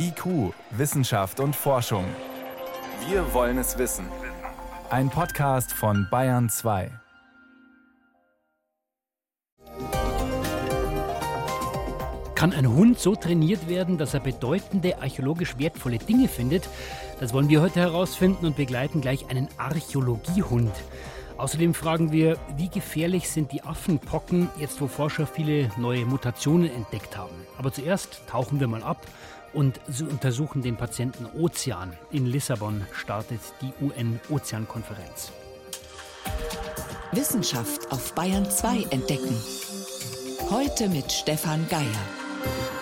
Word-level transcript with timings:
IQ, 0.00 0.54
Wissenschaft 0.70 1.40
und 1.40 1.56
Forschung. 1.56 2.04
Wir 3.08 3.34
wollen 3.34 3.58
es 3.58 3.78
wissen. 3.78 4.06
Ein 4.90 5.10
Podcast 5.10 5.72
von 5.72 6.06
Bayern 6.08 6.48
2. 6.48 6.90
Kann 12.36 12.52
ein 12.52 12.68
Hund 12.68 13.00
so 13.00 13.16
trainiert 13.16 13.68
werden, 13.68 13.98
dass 13.98 14.14
er 14.14 14.20
bedeutende, 14.20 15.02
archäologisch 15.02 15.58
wertvolle 15.58 15.98
Dinge 15.98 16.28
findet? 16.28 16.68
Das 17.18 17.32
wollen 17.32 17.48
wir 17.48 17.60
heute 17.60 17.80
herausfinden 17.80 18.46
und 18.46 18.54
begleiten 18.54 19.00
gleich 19.00 19.28
einen 19.28 19.48
Archäologiehund. 19.58 20.72
Außerdem 21.38 21.74
fragen 21.74 22.12
wir, 22.12 22.36
wie 22.56 22.68
gefährlich 22.68 23.28
sind 23.28 23.50
die 23.50 23.62
Affenpocken, 23.62 24.48
jetzt 24.58 24.80
wo 24.80 24.86
Forscher 24.86 25.26
viele 25.26 25.70
neue 25.76 26.04
Mutationen 26.04 26.70
entdeckt 26.70 27.16
haben. 27.16 27.34
Aber 27.58 27.72
zuerst 27.72 28.22
tauchen 28.28 28.60
wir 28.60 28.68
mal 28.68 28.84
ab 28.84 28.98
und 29.52 29.80
untersuchen 30.10 30.62
den 30.62 30.76
Patienten 30.76 31.26
Ozean. 31.38 31.96
In 32.10 32.26
Lissabon 32.26 32.86
startet 32.92 33.40
die 33.60 33.72
UN-Ozeankonferenz. 33.84 35.32
Wissenschaft 37.12 37.90
auf 37.90 38.14
Bayern 38.14 38.48
2 38.50 38.84
entdecken. 38.90 39.36
Heute 40.50 40.88
mit 40.88 41.10
Stefan 41.10 41.66
Geier. 41.68 42.77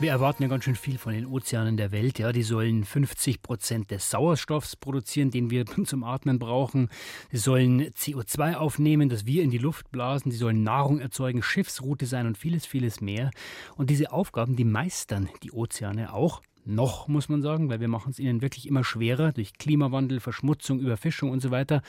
Wir 0.00 0.12
erwarten 0.12 0.44
ja 0.44 0.48
ganz 0.48 0.62
schön 0.62 0.76
viel 0.76 0.96
von 0.96 1.12
den 1.12 1.26
Ozeanen 1.26 1.76
der 1.76 1.90
Welt. 1.90 2.20
Ja, 2.20 2.30
die 2.30 2.44
sollen 2.44 2.84
50 2.84 3.42
Prozent 3.42 3.90
des 3.90 4.08
Sauerstoffs 4.10 4.76
produzieren, 4.76 5.32
den 5.32 5.50
wir 5.50 5.66
zum 5.84 6.04
Atmen 6.04 6.38
brauchen. 6.38 6.88
Sie 7.32 7.38
sollen 7.38 7.82
CO2 7.82 8.54
aufnehmen, 8.54 9.08
das 9.08 9.26
wir 9.26 9.42
in 9.42 9.50
die 9.50 9.58
Luft 9.58 9.90
blasen. 9.90 10.30
Sie 10.30 10.38
sollen 10.38 10.62
Nahrung 10.62 11.00
erzeugen, 11.00 11.42
Schiffsroute 11.42 12.06
sein 12.06 12.28
und 12.28 12.38
vieles, 12.38 12.64
vieles 12.64 13.00
mehr. 13.00 13.32
Und 13.76 13.90
diese 13.90 14.12
Aufgaben, 14.12 14.54
die 14.54 14.62
meistern 14.62 15.30
die 15.42 15.50
Ozeane 15.50 16.12
auch 16.12 16.42
noch, 16.68 17.08
muss 17.08 17.28
man 17.28 17.42
sagen, 17.42 17.70
weil 17.70 17.80
wir 17.80 17.88
machen 17.88 18.10
es 18.10 18.18
ihnen 18.18 18.42
wirklich 18.42 18.68
immer 18.68 18.84
schwerer 18.84 19.32
durch 19.32 19.54
Klimawandel, 19.54 20.20
Verschmutzung, 20.20 20.80
Überfischung 20.80 21.30
und 21.30 21.40
so 21.40 21.50
weiter. 21.50 21.82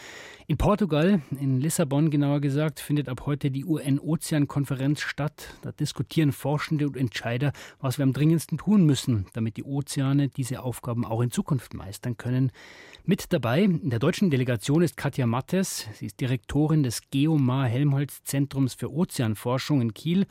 In 0.48 0.58
Portugal, 0.58 1.22
in 1.40 1.60
Lissabon 1.60 2.10
genauer 2.10 2.40
gesagt, 2.40 2.80
findet 2.80 3.10
ab 3.10 3.26
heute 3.26 3.52
die 3.52 3.66
UN-Ozeankonferenz 3.66 5.02
statt. 5.02 5.56
Da 5.62 5.72
diskutieren 5.72 6.32
Forschende 6.32 6.88
und 6.88 6.98
Entscheider, 6.98 7.52
was 7.80 7.98
wir 7.98 8.04
am 8.04 8.14
dringendsten 8.14 8.58
tun 8.58 8.86
müssen, 8.86 9.26
damit 9.34 9.58
die 9.58 9.64
Ozeane 9.64 10.30
diese 10.30 10.64
Aufgaben 10.64 11.06
auch 11.06 11.22
in 11.22 11.32
Zukunft 11.32 11.74
meistern 11.74 12.18
können. 12.18 12.52
Mit 13.04 13.34
dabei 13.34 13.64
in 13.64 13.90
der 13.90 14.00
deutschen 14.00 14.30
Delegation 14.30 14.82
ist 14.82 14.98
Katja 14.98 15.26
Mattes. 15.26 15.88
Sie 15.94 16.06
ist 16.06 16.20
Direktorin 16.22 16.84
des 16.84 17.10
Geomar 17.12 17.68
Helmholtz 17.68 18.24
Zentrums 18.24 18.74
für 18.74 18.92
Ozeanforschung 18.92 19.82
in 19.82 19.94
Kiel. 19.94 20.26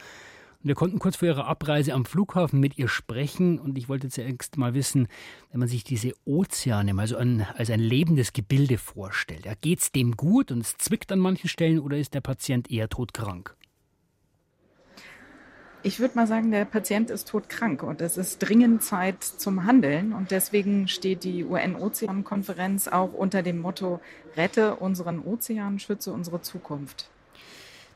Wir 0.60 0.74
konnten 0.74 0.98
kurz 0.98 1.14
vor 1.14 1.28
ihrer 1.28 1.46
Abreise 1.46 1.94
am 1.94 2.04
Flughafen 2.04 2.58
mit 2.58 2.78
ihr 2.78 2.88
sprechen 2.88 3.60
und 3.60 3.78
ich 3.78 3.88
wollte 3.88 4.08
zuerst 4.08 4.56
mal 4.56 4.74
wissen, 4.74 5.06
wenn 5.52 5.60
man 5.60 5.68
sich 5.68 5.84
diese 5.84 6.14
Ozeane 6.24 6.94
mal 6.94 7.06
so 7.06 7.16
an, 7.16 7.46
als 7.56 7.70
ein 7.70 7.78
lebendes 7.78 8.32
Gebilde 8.32 8.76
vorstellt, 8.76 9.46
ja, 9.46 9.52
geht 9.60 9.78
es 9.78 9.92
dem 9.92 10.16
gut 10.16 10.50
und 10.50 10.62
es 10.62 10.76
zwickt 10.76 11.12
an 11.12 11.20
manchen 11.20 11.48
Stellen 11.48 11.78
oder 11.78 11.96
ist 11.96 12.12
der 12.12 12.22
Patient 12.22 12.72
eher 12.72 12.88
todkrank? 12.88 13.54
Ich 15.84 16.00
würde 16.00 16.16
mal 16.16 16.26
sagen, 16.26 16.50
der 16.50 16.64
Patient 16.64 17.08
ist 17.08 17.28
todkrank 17.28 17.84
und 17.84 18.00
es 18.00 18.16
ist 18.16 18.40
dringend 18.40 18.82
Zeit 18.82 19.22
zum 19.22 19.64
Handeln. 19.64 20.12
Und 20.12 20.32
deswegen 20.32 20.88
steht 20.88 21.22
die 21.22 21.44
UN-Ozean-Konferenz 21.44 22.88
auch 22.88 23.12
unter 23.12 23.44
dem 23.44 23.60
Motto 23.60 24.00
Rette 24.36 24.74
unseren 24.74 25.20
Ozean, 25.20 25.78
schütze 25.78 26.12
unsere 26.12 26.42
Zukunft. 26.42 27.08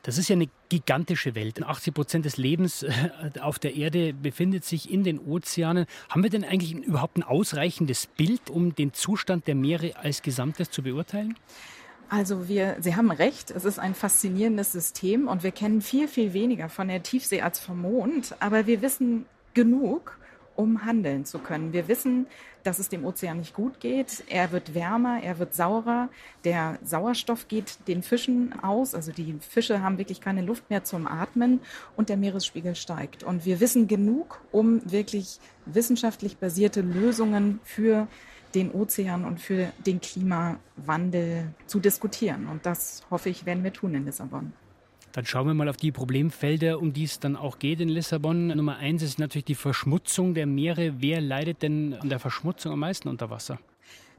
Das 0.03 0.17
ist 0.17 0.27
ja 0.27 0.35
eine 0.35 0.49
gigantische 0.67 1.33
Welt. 1.33 1.63
80 1.63 1.93
Prozent 1.93 2.25
des 2.25 2.35
Lebens 2.35 2.83
äh, 2.83 2.91
auf 3.39 3.57
der 3.57 3.75
Erde 3.75 4.13
befindet 4.13 4.65
sich 4.65 4.91
in 4.91 5.03
den 5.03 5.17
Ozeanen. 5.17 5.85
Haben 6.09 6.23
wir 6.23 6.29
denn 6.29 6.43
eigentlich 6.43 6.73
überhaupt 6.73 7.17
ein 7.17 7.23
ausreichendes 7.23 8.07
Bild, 8.07 8.49
um 8.49 8.75
den 8.75 8.93
Zustand 8.93 9.47
der 9.47 9.55
Meere 9.55 9.95
als 9.95 10.21
Gesamtes 10.21 10.69
zu 10.69 10.83
beurteilen? 10.83 11.35
Also 12.09 12.49
wir, 12.49 12.75
Sie 12.81 12.95
haben 12.95 13.11
recht, 13.11 13.49
es 13.49 13.63
ist 13.63 13.79
ein 13.79 13.95
faszinierendes 13.95 14.73
System 14.73 15.27
und 15.29 15.41
wir 15.41 15.51
kennen 15.51 15.81
viel, 15.81 16.09
viel 16.09 16.33
weniger 16.33 16.67
von 16.67 16.89
der 16.89 17.01
Tiefsee 17.01 17.41
als 17.41 17.59
vom 17.59 17.81
Mond, 17.81 18.35
aber 18.39 18.67
wir 18.67 18.81
wissen 18.81 19.25
genug, 19.53 20.19
um 20.55 20.85
handeln 20.85 21.25
zu 21.25 21.39
können. 21.39 21.73
Wir 21.73 21.87
wissen, 21.87 22.27
dass 22.63 22.79
es 22.79 22.89
dem 22.89 23.05
Ozean 23.05 23.39
nicht 23.39 23.53
gut 23.53 23.79
geht. 23.79 24.23
Er 24.27 24.51
wird 24.51 24.73
wärmer, 24.73 25.21
er 25.21 25.39
wird 25.39 25.53
saurer. 25.53 26.09
Der 26.43 26.79
Sauerstoff 26.83 27.47
geht 27.47 27.77
den 27.87 28.03
Fischen 28.03 28.53
aus. 28.61 28.95
Also 28.95 29.11
die 29.11 29.35
Fische 29.39 29.81
haben 29.81 29.97
wirklich 29.97 30.21
keine 30.21 30.41
Luft 30.41 30.69
mehr 30.69 30.83
zum 30.83 31.07
Atmen 31.07 31.59
und 31.95 32.09
der 32.09 32.17
Meeresspiegel 32.17 32.75
steigt. 32.75 33.23
Und 33.23 33.45
wir 33.45 33.59
wissen 33.59 33.87
genug, 33.87 34.41
um 34.51 34.81
wirklich 34.89 35.39
wissenschaftlich 35.65 36.37
basierte 36.37 36.81
Lösungen 36.81 37.59
für 37.63 38.07
den 38.55 38.71
Ozean 38.71 39.25
und 39.25 39.41
für 39.41 39.71
den 39.85 39.99
Klimawandel 39.99 41.53
zu 41.65 41.79
diskutieren. 41.79 42.47
Und 42.47 42.65
das 42.65 43.03
hoffe 43.09 43.29
ich, 43.29 43.45
werden 43.45 43.63
wir 43.63 43.73
tun 43.73 43.95
in 43.95 44.05
Lissabon. 44.05 44.53
Dann 45.13 45.27
schauen 45.27 45.45
wir 45.45 45.53
mal 45.53 45.69
auf 45.69 45.77
die 45.77 45.91
Problemfelder, 45.91 46.79
um 46.79 46.91
die 46.91 47.03
es 47.03 47.19
dann 47.19 47.35
auch 47.35 47.59
geht 47.59 47.79
in 47.79 47.87
Lissabon. 47.87 48.47
Nummer 48.47 48.77
eins 48.77 49.03
ist 49.03 49.19
natürlich 49.19 49.45
die 49.45 49.53
Verschmutzung 49.55 50.33
der 50.33 50.47
Meere. 50.47 50.95
Wer 51.01 51.21
leidet 51.21 51.61
denn 51.61 51.93
an 51.93 52.09
der 52.09 52.19
Verschmutzung 52.19 52.73
am 52.73 52.79
meisten 52.79 53.07
unter 53.07 53.29
Wasser? 53.29 53.59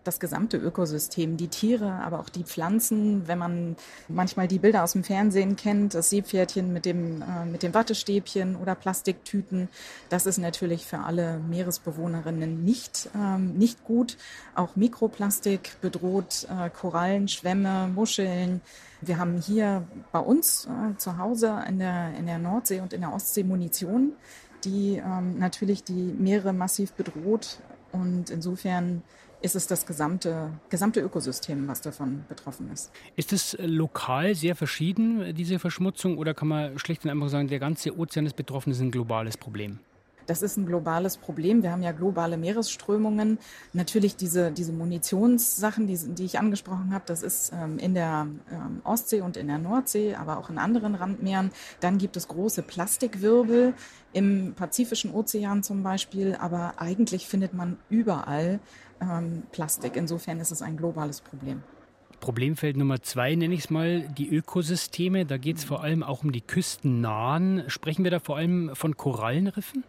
Das 0.05 0.21
gesamte 0.21 0.59
Ökosystem, 0.59 1.37
die 1.37 1.49
Tiere, 1.49 1.91
aber 2.05 2.21
auch 2.21 2.29
die 2.29 2.45
Pflanzen. 2.45 3.27
Wenn 3.27 3.39
man 3.39 3.77
manchmal 4.09 4.47
die 4.47 4.59
Bilder 4.59 4.85
aus 4.85 4.93
dem 4.93 5.03
Fernsehen 5.03 5.57
kennt, 5.57 5.95
das 5.95 6.11
Seepferdchen 6.11 6.73
mit 6.73 6.85
dem, 6.85 7.23
äh, 7.23 7.47
mit 7.47 7.63
dem 7.63 7.75
Wattestäbchen 7.75 8.57
oder 8.57 8.75
Plastiktüten, 8.75 9.69
das 10.11 10.27
ist 10.27 10.39
natürlich 10.39 10.87
für 10.87 10.99
alle 10.99 11.39
Meeresbewohnerinnen 11.39 12.65
nicht, 12.65 13.09
ähm, 13.15 13.55
nicht 13.55 13.85
gut. 13.85 14.17
Auch 14.55 14.77
Mikroplastik 14.77 15.81
bedroht 15.81 16.47
äh, 16.51 16.71
Korallen, 16.71 17.29
Schwämme, 17.29 17.89
Muscheln. 17.89 18.61
Wir 19.01 19.19
haben 19.19 19.41
hier 19.41 19.87
bei 20.13 20.21
uns 20.21 20.67
äh, 20.67 20.97
zu 20.99 21.19
Hause 21.19 21.65
in 21.69 21.79
der, 21.79 22.15
in 22.19 22.27
der 22.27 22.39
Nordsee 22.39 22.81
und 22.81 22.93
in 22.93 23.01
der 23.01 23.13
Ostsee 23.13 23.45
Munition, 23.45 24.13
die 24.65 24.97
ähm, 24.97 25.39
natürlich 25.39 25.83
die 25.85 25.93
Meere 25.93 26.53
massiv 26.53 26.93
bedroht. 26.93 27.59
Und 27.93 28.31
insofern 28.31 29.03
ist 29.45 29.55
es 29.55 29.67
das 29.67 29.85
gesamte, 29.85 30.51
gesamte 30.71 31.01
Ökosystem, 31.01 31.69
was 31.69 31.83
davon 31.83 32.25
betroffen 32.29 32.71
ist. 32.73 32.91
Ist 33.15 33.33
es 33.33 33.57
lokal 33.61 34.35
sehr 34.35 34.57
verschieden, 34.57 35.35
diese 35.35 35.59
Verschmutzung, 35.59 36.17
oder 36.17 36.33
kann 36.33 36.49
man 36.49 36.79
schlicht 36.79 37.05
und 37.05 37.11
einfach 37.11 37.29
sagen, 37.29 37.49
der 37.49 37.59
ganze 37.59 37.97
Ozean 37.99 38.25
ist 38.25 38.37
betroffen, 38.37 38.71
ist 38.71 38.81
ein 38.81 38.91
globales 38.91 39.37
Problem? 39.37 39.81
Das 40.27 40.41
ist 40.41 40.57
ein 40.57 40.65
globales 40.65 41.19
Problem. 41.19 41.63
Wir 41.63 41.71
haben 41.71 41.83
ja 41.83 41.93
globale 41.93 42.39
Meeresströmungen. 42.39 43.39
Natürlich 43.75 44.17
diese, 44.17 44.51
diese 44.53 44.73
Munitionssachen, 44.73 45.87
die, 45.87 45.99
die 45.99 46.25
ich 46.25 46.39
angesprochen 46.39 46.95
habe, 46.95 47.05
das 47.07 47.23
ist 47.23 47.53
ähm, 47.53 47.79
in 47.79 47.93
der 47.93 48.27
ähm, 48.51 48.81
Ostsee 48.85 49.21
und 49.21 49.37
in 49.37 49.49
der 49.49 49.59
Nordsee, 49.59 50.15
aber 50.15 50.39
auch 50.39 50.49
in 50.49 50.57
anderen 50.57 50.95
Randmeeren. 50.95 51.51
Dann 51.81 51.99
gibt 51.99 52.17
es 52.17 52.29
große 52.29 52.63
Plastikwirbel 52.63 53.75
im 54.15 54.55
Pazifischen 54.55 55.13
Ozean 55.13 55.63
zum 55.63 55.83
Beispiel, 55.83 56.37
aber 56.37 56.75
eigentlich 56.79 57.27
findet 57.27 57.53
man 57.53 57.77
überall 57.91 58.61
ähm, 59.01 59.45
Plastik. 59.53 59.97
Insofern 59.97 60.41
ist 60.41 60.51
es 60.51 60.63
ein 60.63 60.77
globales 60.77 61.21
Problem. 61.21 61.63
Problemfeld 62.21 62.77
Nummer 62.77 63.03
zwei 63.03 63.35
nenne 63.35 63.55
ich 63.55 63.61
es 63.61 63.71
mal, 63.71 64.03
die 64.03 64.35
Ökosysteme. 64.35 65.27
Da 65.27 65.37
geht 65.37 65.59
es 65.59 65.65
vor 65.65 65.83
allem 65.83 66.03
auch 66.03 66.25
um 66.25 66.33
die 66.33 66.41
küstennahen. 66.41 67.65
Sprechen 67.69 68.05
wir 68.05 68.11
da 68.11 68.19
vor 68.19 68.37
allem 68.37 68.71
von 68.75 68.97
Korallenriffen? 68.97 69.85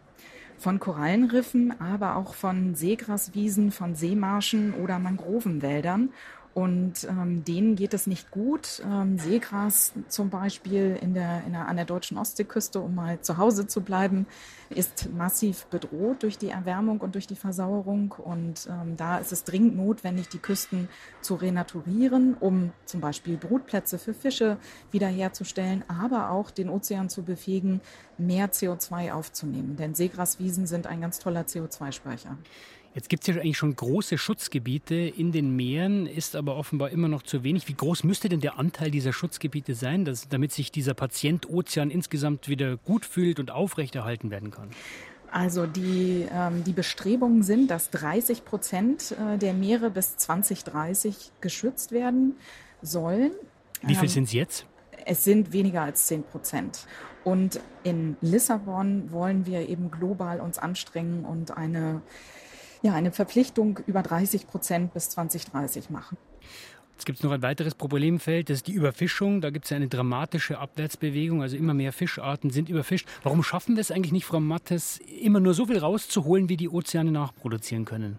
Von 0.58 0.78
Korallenriffen, 0.78 1.80
aber 1.80 2.16
auch 2.16 2.34
von 2.34 2.74
Seegraswiesen, 2.74 3.70
von 3.70 3.94
Seemarschen 3.94 4.74
oder 4.74 4.98
Mangrovenwäldern. 4.98 6.10
Und 6.56 7.04
ähm, 7.04 7.44
denen 7.44 7.76
geht 7.76 7.92
es 7.92 8.06
nicht 8.06 8.30
gut. 8.30 8.82
Ähm, 8.82 9.18
Seegras 9.18 9.92
zum 10.08 10.30
Beispiel 10.30 10.98
in 11.02 11.12
der, 11.12 11.42
in 11.44 11.52
der, 11.52 11.68
an 11.68 11.76
der 11.76 11.84
deutschen 11.84 12.16
Ostseeküste, 12.16 12.80
um 12.80 12.94
mal 12.94 13.20
zu 13.20 13.36
Hause 13.36 13.66
zu 13.66 13.82
bleiben, 13.82 14.26
ist 14.70 15.12
massiv 15.12 15.66
bedroht 15.66 16.22
durch 16.22 16.38
die 16.38 16.48
Erwärmung 16.48 17.00
und 17.00 17.14
durch 17.14 17.26
die 17.26 17.36
Versauerung. 17.36 18.12
Und 18.12 18.68
ähm, 18.70 18.96
da 18.96 19.18
ist 19.18 19.32
es 19.32 19.44
dringend 19.44 19.76
notwendig, 19.76 20.30
die 20.30 20.38
Küsten 20.38 20.88
zu 21.20 21.34
renaturieren, 21.34 22.32
um 22.40 22.72
zum 22.86 23.02
Beispiel 23.02 23.36
Brutplätze 23.36 23.98
für 23.98 24.14
Fische 24.14 24.56
wiederherzustellen, 24.92 25.84
aber 25.88 26.30
auch 26.30 26.50
den 26.50 26.70
Ozean 26.70 27.10
zu 27.10 27.22
befähigen, 27.22 27.82
mehr 28.16 28.50
CO2 28.50 29.12
aufzunehmen. 29.12 29.76
Denn 29.76 29.94
Seegraswiesen 29.94 30.66
sind 30.66 30.86
ein 30.86 31.02
ganz 31.02 31.18
toller 31.18 31.42
CO2-Speicher. 31.42 32.38
Jetzt 32.96 33.10
gibt 33.10 33.28
es 33.28 33.34
ja 33.34 33.42
eigentlich 33.42 33.58
schon 33.58 33.76
große 33.76 34.16
Schutzgebiete 34.16 34.94
in 34.94 35.30
den 35.30 35.54
Meeren, 35.54 36.06
ist 36.06 36.34
aber 36.34 36.56
offenbar 36.56 36.88
immer 36.88 37.08
noch 37.08 37.22
zu 37.22 37.44
wenig. 37.44 37.68
Wie 37.68 37.74
groß 37.74 38.04
müsste 38.04 38.30
denn 38.30 38.40
der 38.40 38.58
Anteil 38.58 38.90
dieser 38.90 39.12
Schutzgebiete 39.12 39.74
sein, 39.74 40.06
dass, 40.06 40.30
damit 40.30 40.52
sich 40.52 40.72
dieser 40.72 40.94
Patient 40.94 41.46
Ozean 41.46 41.90
insgesamt 41.90 42.48
wieder 42.48 42.78
gut 42.78 43.04
fühlt 43.04 43.38
und 43.38 43.50
aufrechterhalten 43.50 44.30
werden 44.30 44.50
kann? 44.50 44.70
Also 45.30 45.66
die, 45.66 46.26
ähm, 46.32 46.64
die 46.64 46.72
Bestrebungen 46.72 47.42
sind, 47.42 47.70
dass 47.70 47.90
30 47.90 48.46
Prozent 48.46 49.12
äh, 49.12 49.36
der 49.36 49.52
Meere 49.52 49.90
bis 49.90 50.16
2030 50.16 51.32
geschützt 51.42 51.92
werden 51.92 52.36
sollen. 52.80 53.32
Wie 53.82 53.94
viel 53.94 54.04
ähm, 54.04 54.08
sind 54.08 54.24
es 54.24 54.32
jetzt? 54.32 54.66
es 55.06 55.24
sind 55.24 55.52
weniger 55.52 55.82
als 55.82 56.06
10 56.06 56.24
Prozent. 56.24 56.86
Und 57.24 57.60
in 57.82 58.16
Lissabon 58.20 59.10
wollen 59.10 59.46
wir 59.46 59.68
eben 59.68 59.90
global 59.90 60.40
uns 60.40 60.58
anstrengen 60.58 61.24
und 61.24 61.56
eine, 61.56 62.02
ja, 62.82 62.94
eine 62.94 63.12
Verpflichtung 63.12 63.80
über 63.86 64.02
30 64.02 64.46
Prozent 64.46 64.94
bis 64.94 65.10
2030 65.10 65.90
machen. 65.90 66.16
Jetzt 66.96 67.04
gibt 67.04 67.18
es 67.18 67.24
noch 67.24 67.32
ein 67.32 67.42
weiteres 67.42 67.74
Problemfeld, 67.74 68.48
das 68.48 68.58
ist 68.58 68.68
die 68.68 68.72
Überfischung. 68.72 69.42
Da 69.42 69.50
gibt 69.50 69.66
es 69.66 69.72
eine 69.72 69.86
dramatische 69.86 70.58
Abwärtsbewegung, 70.58 71.42
also 71.42 71.54
immer 71.54 71.74
mehr 71.74 71.92
Fischarten 71.92 72.48
sind 72.48 72.70
überfischt. 72.70 73.06
Warum 73.22 73.42
schaffen 73.42 73.76
wir 73.76 73.82
es 73.82 73.90
eigentlich 73.90 74.12
nicht, 74.12 74.24
Frau 74.24 74.40
Mattes, 74.40 74.98
immer 75.20 75.38
nur 75.38 75.52
so 75.52 75.66
viel 75.66 75.76
rauszuholen, 75.76 76.48
wie 76.48 76.56
die 76.56 76.70
Ozeane 76.70 77.12
nachproduzieren 77.12 77.84
können? 77.84 78.18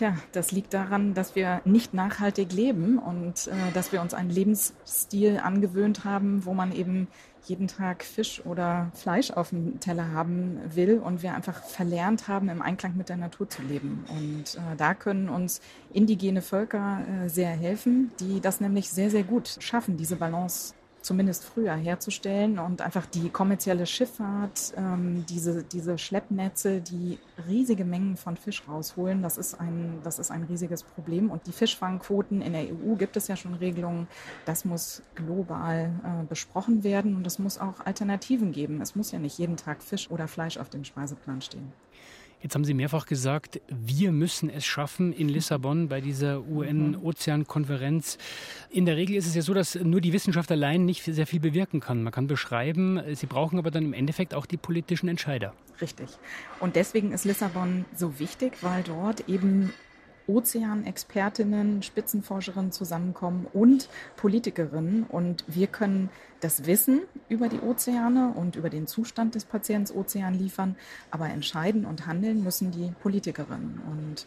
Tja, 0.00 0.16
das 0.32 0.50
liegt 0.50 0.72
daran, 0.72 1.12
dass 1.12 1.34
wir 1.34 1.60
nicht 1.66 1.92
nachhaltig 1.92 2.54
leben 2.54 2.98
und 2.98 3.48
äh, 3.48 3.70
dass 3.74 3.92
wir 3.92 4.00
uns 4.00 4.14
einen 4.14 4.30
Lebensstil 4.30 5.38
angewöhnt 5.44 6.06
haben, 6.06 6.46
wo 6.46 6.54
man 6.54 6.72
eben 6.72 7.06
jeden 7.44 7.68
Tag 7.68 8.02
Fisch 8.02 8.40
oder 8.46 8.90
Fleisch 8.94 9.30
auf 9.30 9.50
dem 9.50 9.78
Teller 9.78 10.10
haben 10.10 10.58
will 10.74 11.00
und 11.00 11.22
wir 11.22 11.34
einfach 11.34 11.62
verlernt 11.64 12.28
haben, 12.28 12.48
im 12.48 12.62
Einklang 12.62 12.96
mit 12.96 13.10
der 13.10 13.18
Natur 13.18 13.50
zu 13.50 13.60
leben. 13.60 14.06
Und 14.08 14.54
äh, 14.54 14.74
da 14.78 14.94
können 14.94 15.28
uns 15.28 15.60
indigene 15.92 16.40
Völker 16.40 17.02
äh, 17.06 17.28
sehr 17.28 17.50
helfen, 17.50 18.10
die 18.20 18.40
das 18.40 18.62
nämlich 18.62 18.88
sehr, 18.88 19.10
sehr 19.10 19.24
gut 19.24 19.58
schaffen, 19.60 19.98
diese 19.98 20.16
Balance 20.16 20.72
zumindest 21.02 21.44
früher 21.44 21.74
herzustellen 21.74 22.58
und 22.58 22.82
einfach 22.82 23.06
die 23.06 23.30
kommerzielle 23.30 23.86
Schifffahrt, 23.86 24.74
ähm, 24.76 25.24
diese, 25.28 25.62
diese 25.62 25.96
Schleppnetze, 25.96 26.80
die 26.80 27.18
riesige 27.48 27.84
Mengen 27.84 28.16
von 28.16 28.36
Fisch 28.36 28.62
rausholen, 28.68 29.22
das 29.22 29.38
ist, 29.38 29.54
ein, 29.54 30.00
das 30.04 30.18
ist 30.18 30.30
ein 30.30 30.44
riesiges 30.44 30.82
Problem. 30.82 31.30
Und 31.30 31.46
die 31.46 31.52
Fischfangquoten 31.52 32.42
in 32.42 32.52
der 32.52 32.64
EU 32.64 32.96
gibt 32.96 33.16
es 33.16 33.28
ja 33.28 33.36
schon 33.36 33.54
Regelungen. 33.54 34.08
Das 34.44 34.64
muss 34.64 35.02
global 35.14 35.90
äh, 36.04 36.24
besprochen 36.26 36.84
werden 36.84 37.16
und 37.16 37.26
es 37.26 37.38
muss 37.38 37.58
auch 37.58 37.84
Alternativen 37.84 38.52
geben. 38.52 38.80
Es 38.80 38.94
muss 38.94 39.10
ja 39.12 39.18
nicht 39.18 39.38
jeden 39.38 39.56
Tag 39.56 39.82
Fisch 39.82 40.10
oder 40.10 40.28
Fleisch 40.28 40.58
auf 40.58 40.68
dem 40.68 40.84
Speiseplan 40.84 41.40
stehen. 41.40 41.72
Jetzt 42.42 42.54
haben 42.54 42.64
Sie 42.64 42.72
mehrfach 42.72 43.04
gesagt, 43.04 43.60
wir 43.68 44.12
müssen 44.12 44.48
es 44.48 44.64
schaffen 44.64 45.12
in 45.12 45.28
Lissabon 45.28 45.88
bei 45.88 46.00
dieser 46.00 46.40
UN-Ozeankonferenz. 46.48 48.16
In 48.70 48.86
der 48.86 48.96
Regel 48.96 49.16
ist 49.16 49.26
es 49.26 49.34
ja 49.34 49.42
so, 49.42 49.52
dass 49.52 49.74
nur 49.74 50.00
die 50.00 50.14
Wissenschaft 50.14 50.50
allein 50.50 50.86
nicht 50.86 51.04
sehr 51.04 51.26
viel 51.26 51.40
bewirken 51.40 51.80
kann. 51.80 52.02
Man 52.02 52.12
kann 52.12 52.26
beschreiben, 52.26 53.00
Sie 53.14 53.26
brauchen 53.26 53.58
aber 53.58 53.70
dann 53.70 53.84
im 53.84 53.92
Endeffekt 53.92 54.32
auch 54.32 54.46
die 54.46 54.56
politischen 54.56 55.08
Entscheider. 55.08 55.52
Richtig. 55.82 56.08
Und 56.60 56.76
deswegen 56.76 57.12
ist 57.12 57.24
Lissabon 57.24 57.84
so 57.94 58.18
wichtig, 58.18 58.54
weil 58.62 58.82
dort 58.84 59.28
eben 59.28 59.72
Ozeanexpertinnen, 60.30 61.82
Spitzenforscherinnen 61.82 62.72
zusammenkommen 62.72 63.46
und 63.52 63.88
Politikerinnen. 64.16 65.04
Und 65.04 65.44
wir 65.46 65.66
können 65.66 66.08
das 66.40 66.66
Wissen 66.66 67.02
über 67.28 67.48
die 67.48 67.60
Ozeane 67.60 68.32
und 68.34 68.56
über 68.56 68.70
den 68.70 68.86
Zustand 68.86 69.34
des 69.34 69.44
Patients 69.44 69.92
Ozean 69.92 70.34
liefern, 70.34 70.76
aber 71.10 71.28
entscheiden 71.28 71.84
und 71.84 72.06
handeln 72.06 72.42
müssen 72.44 72.70
die 72.70 72.92
Politikerinnen. 73.02 73.80
Und 73.90 74.26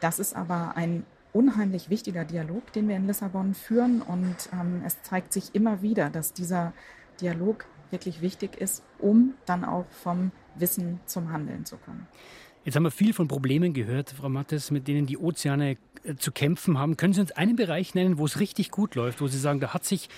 das 0.00 0.18
ist 0.18 0.36
aber 0.36 0.76
ein 0.76 1.04
unheimlich 1.32 1.90
wichtiger 1.90 2.24
Dialog, 2.24 2.72
den 2.72 2.88
wir 2.88 2.96
in 2.96 3.06
Lissabon 3.06 3.54
führen. 3.54 4.02
Und 4.02 4.36
ähm, 4.52 4.82
es 4.84 5.02
zeigt 5.02 5.32
sich 5.32 5.54
immer 5.54 5.82
wieder, 5.82 6.10
dass 6.10 6.32
dieser 6.32 6.72
Dialog 7.20 7.64
wirklich 7.90 8.20
wichtig 8.20 8.60
ist, 8.60 8.82
um 8.98 9.34
dann 9.46 9.64
auch 9.64 9.86
vom 9.90 10.32
Wissen 10.54 11.00
zum 11.06 11.32
Handeln 11.32 11.64
zu 11.64 11.76
kommen. 11.76 12.06
Jetzt 12.64 12.76
haben 12.76 12.82
wir 12.82 12.90
viel 12.90 13.14
von 13.14 13.26
Problemen 13.26 13.72
gehört, 13.72 14.10
Frau 14.10 14.28
Mattes, 14.28 14.70
mit 14.70 14.86
denen 14.86 15.06
die 15.06 15.16
Ozeane 15.16 15.78
äh, 16.04 16.14
zu 16.16 16.30
kämpfen 16.30 16.78
haben. 16.78 16.96
Können 16.96 17.14
Sie 17.14 17.20
uns 17.20 17.32
einen 17.32 17.56
Bereich 17.56 17.94
nennen, 17.94 18.18
wo 18.18 18.26
es 18.26 18.38
richtig 18.38 18.70
gut 18.70 18.94
läuft, 18.94 19.20
wo 19.20 19.28
Sie 19.28 19.38
sagen, 19.38 19.60
da 19.60 19.72
hat 19.72 19.84
sich 19.84 20.08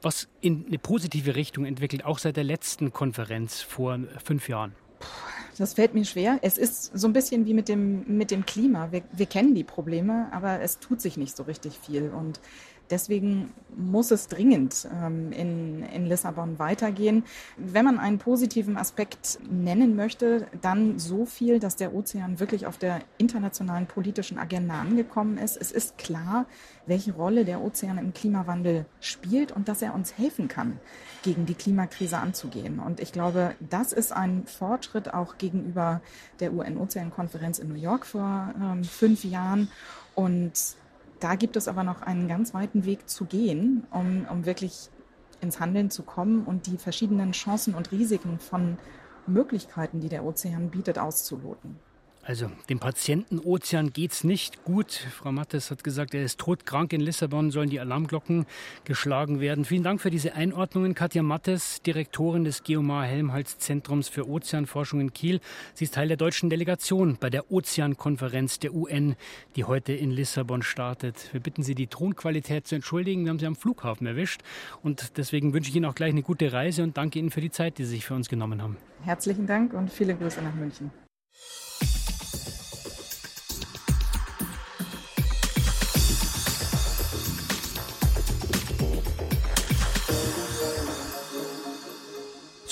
was 0.00 0.28
in 0.40 0.66
eine 0.66 0.78
positive 0.78 1.36
Richtung 1.36 1.64
entwickelt, 1.64 2.04
auch 2.04 2.18
seit 2.18 2.36
der 2.36 2.44
letzten 2.44 2.92
Konferenz 2.92 3.60
vor 3.60 3.98
fünf 4.24 4.48
Jahren? 4.48 4.74
Das 5.58 5.74
fällt 5.74 5.94
mir 5.94 6.04
schwer. 6.04 6.38
Es 6.42 6.58
ist 6.58 6.96
so 6.98 7.06
ein 7.06 7.12
bisschen 7.12 7.46
wie 7.46 7.54
mit 7.54 7.68
dem, 7.68 8.04
mit 8.16 8.30
dem 8.30 8.46
Klima. 8.46 8.90
Wir, 8.90 9.02
wir 9.12 9.26
kennen 9.26 9.54
die 9.54 9.64
Probleme, 9.64 10.28
aber 10.32 10.60
es 10.60 10.78
tut 10.78 11.00
sich 11.00 11.16
nicht 11.16 11.36
so 11.36 11.42
richtig 11.44 11.78
viel. 11.78 12.10
Und 12.10 12.40
Deswegen 12.92 13.54
muss 13.74 14.10
es 14.10 14.28
dringend 14.28 14.86
ähm, 14.92 15.32
in, 15.32 15.82
in 15.82 16.04
Lissabon 16.04 16.58
weitergehen. 16.58 17.24
Wenn 17.56 17.86
man 17.86 17.98
einen 17.98 18.18
positiven 18.18 18.76
Aspekt 18.76 19.38
nennen 19.50 19.96
möchte, 19.96 20.46
dann 20.60 20.98
so 20.98 21.24
viel, 21.24 21.58
dass 21.58 21.76
der 21.76 21.94
Ozean 21.94 22.38
wirklich 22.38 22.66
auf 22.66 22.76
der 22.76 23.00
internationalen 23.16 23.86
politischen 23.86 24.38
Agenda 24.38 24.78
angekommen 24.78 25.38
ist. 25.38 25.56
Es 25.56 25.72
ist 25.72 25.96
klar, 25.96 26.44
welche 26.84 27.14
Rolle 27.14 27.46
der 27.46 27.62
Ozean 27.62 27.96
im 27.96 28.12
Klimawandel 28.12 28.84
spielt 29.00 29.52
und 29.52 29.68
dass 29.68 29.80
er 29.80 29.94
uns 29.94 30.18
helfen 30.18 30.48
kann, 30.48 30.78
gegen 31.22 31.46
die 31.46 31.54
Klimakrise 31.54 32.18
anzugehen. 32.18 32.78
Und 32.78 33.00
ich 33.00 33.10
glaube, 33.12 33.54
das 33.58 33.94
ist 33.94 34.12
ein 34.12 34.44
Fortschritt 34.44 35.14
auch 35.14 35.38
gegenüber 35.38 36.02
der 36.40 36.52
UN-Ozeankonferenz 36.52 37.58
in 37.58 37.68
New 37.68 37.80
York 37.80 38.04
vor 38.04 38.52
ähm, 38.60 38.84
fünf 38.84 39.24
Jahren. 39.24 39.70
Und 40.14 40.52
da 41.22 41.36
gibt 41.36 41.56
es 41.56 41.68
aber 41.68 41.84
noch 41.84 42.02
einen 42.02 42.26
ganz 42.26 42.52
weiten 42.52 42.84
Weg 42.84 43.08
zu 43.08 43.26
gehen, 43.26 43.86
um, 43.90 44.26
um 44.28 44.44
wirklich 44.44 44.90
ins 45.40 45.60
Handeln 45.60 45.90
zu 45.90 46.02
kommen 46.02 46.44
und 46.44 46.66
die 46.66 46.76
verschiedenen 46.76 47.32
Chancen 47.32 47.74
und 47.74 47.92
Risiken 47.92 48.38
von 48.38 48.78
Möglichkeiten, 49.26 50.00
die 50.00 50.08
der 50.08 50.24
Ozean 50.24 50.70
bietet, 50.70 50.98
auszuloten. 50.98 51.76
Also 52.24 52.48
dem 52.68 52.78
Patienten 52.78 53.40
Ozean 53.40 53.92
geht's 53.92 54.22
nicht 54.22 54.62
gut. 54.62 54.92
Frau 54.92 55.32
Mattes 55.32 55.72
hat 55.72 55.82
gesagt, 55.82 56.14
er 56.14 56.22
ist 56.22 56.38
todkrank 56.38 56.92
in 56.92 57.00
Lissabon, 57.00 57.50
sollen 57.50 57.68
die 57.68 57.80
Alarmglocken 57.80 58.46
geschlagen 58.84 59.40
werden. 59.40 59.64
Vielen 59.64 59.82
Dank 59.82 60.00
für 60.00 60.10
diese 60.10 60.34
Einordnungen. 60.34 60.94
Katja 60.94 61.24
Mattes, 61.24 61.82
Direktorin 61.82 62.44
des 62.44 62.62
Geomar 62.62 63.06
Helmholtz 63.06 63.58
Zentrums 63.58 64.08
für 64.08 64.28
Ozeanforschung 64.28 65.00
in 65.00 65.12
Kiel. 65.12 65.40
Sie 65.74 65.82
ist 65.82 65.94
Teil 65.94 66.06
der 66.06 66.16
deutschen 66.16 66.48
Delegation 66.48 67.16
bei 67.18 67.28
der 67.28 67.50
Ozeankonferenz 67.50 68.60
der 68.60 68.72
UN, 68.72 69.16
die 69.56 69.64
heute 69.64 69.92
in 69.92 70.12
Lissabon 70.12 70.62
startet. 70.62 71.28
Wir 71.32 71.40
bitten 71.40 71.64
Sie, 71.64 71.74
die 71.74 71.88
Tonqualität 71.88 72.68
zu 72.68 72.76
entschuldigen. 72.76 73.24
Wir 73.24 73.30
haben 73.30 73.40
Sie 73.40 73.46
am 73.46 73.56
Flughafen 73.56 74.06
erwischt 74.06 74.42
und 74.84 75.16
deswegen 75.16 75.54
wünsche 75.54 75.70
ich 75.70 75.76
Ihnen 75.76 75.86
auch 75.86 75.96
gleich 75.96 76.12
eine 76.12 76.22
gute 76.22 76.52
Reise 76.52 76.84
und 76.84 76.96
danke 76.96 77.18
Ihnen 77.18 77.30
für 77.30 77.40
die 77.40 77.50
Zeit, 77.50 77.78
die 77.78 77.84
Sie 77.84 77.96
sich 77.96 78.06
für 78.06 78.14
uns 78.14 78.28
genommen 78.28 78.62
haben. 78.62 78.76
Herzlichen 79.02 79.48
Dank 79.48 79.72
und 79.72 79.90
viele 79.90 80.14
Grüße 80.14 80.40
nach 80.40 80.54
München. 80.54 80.92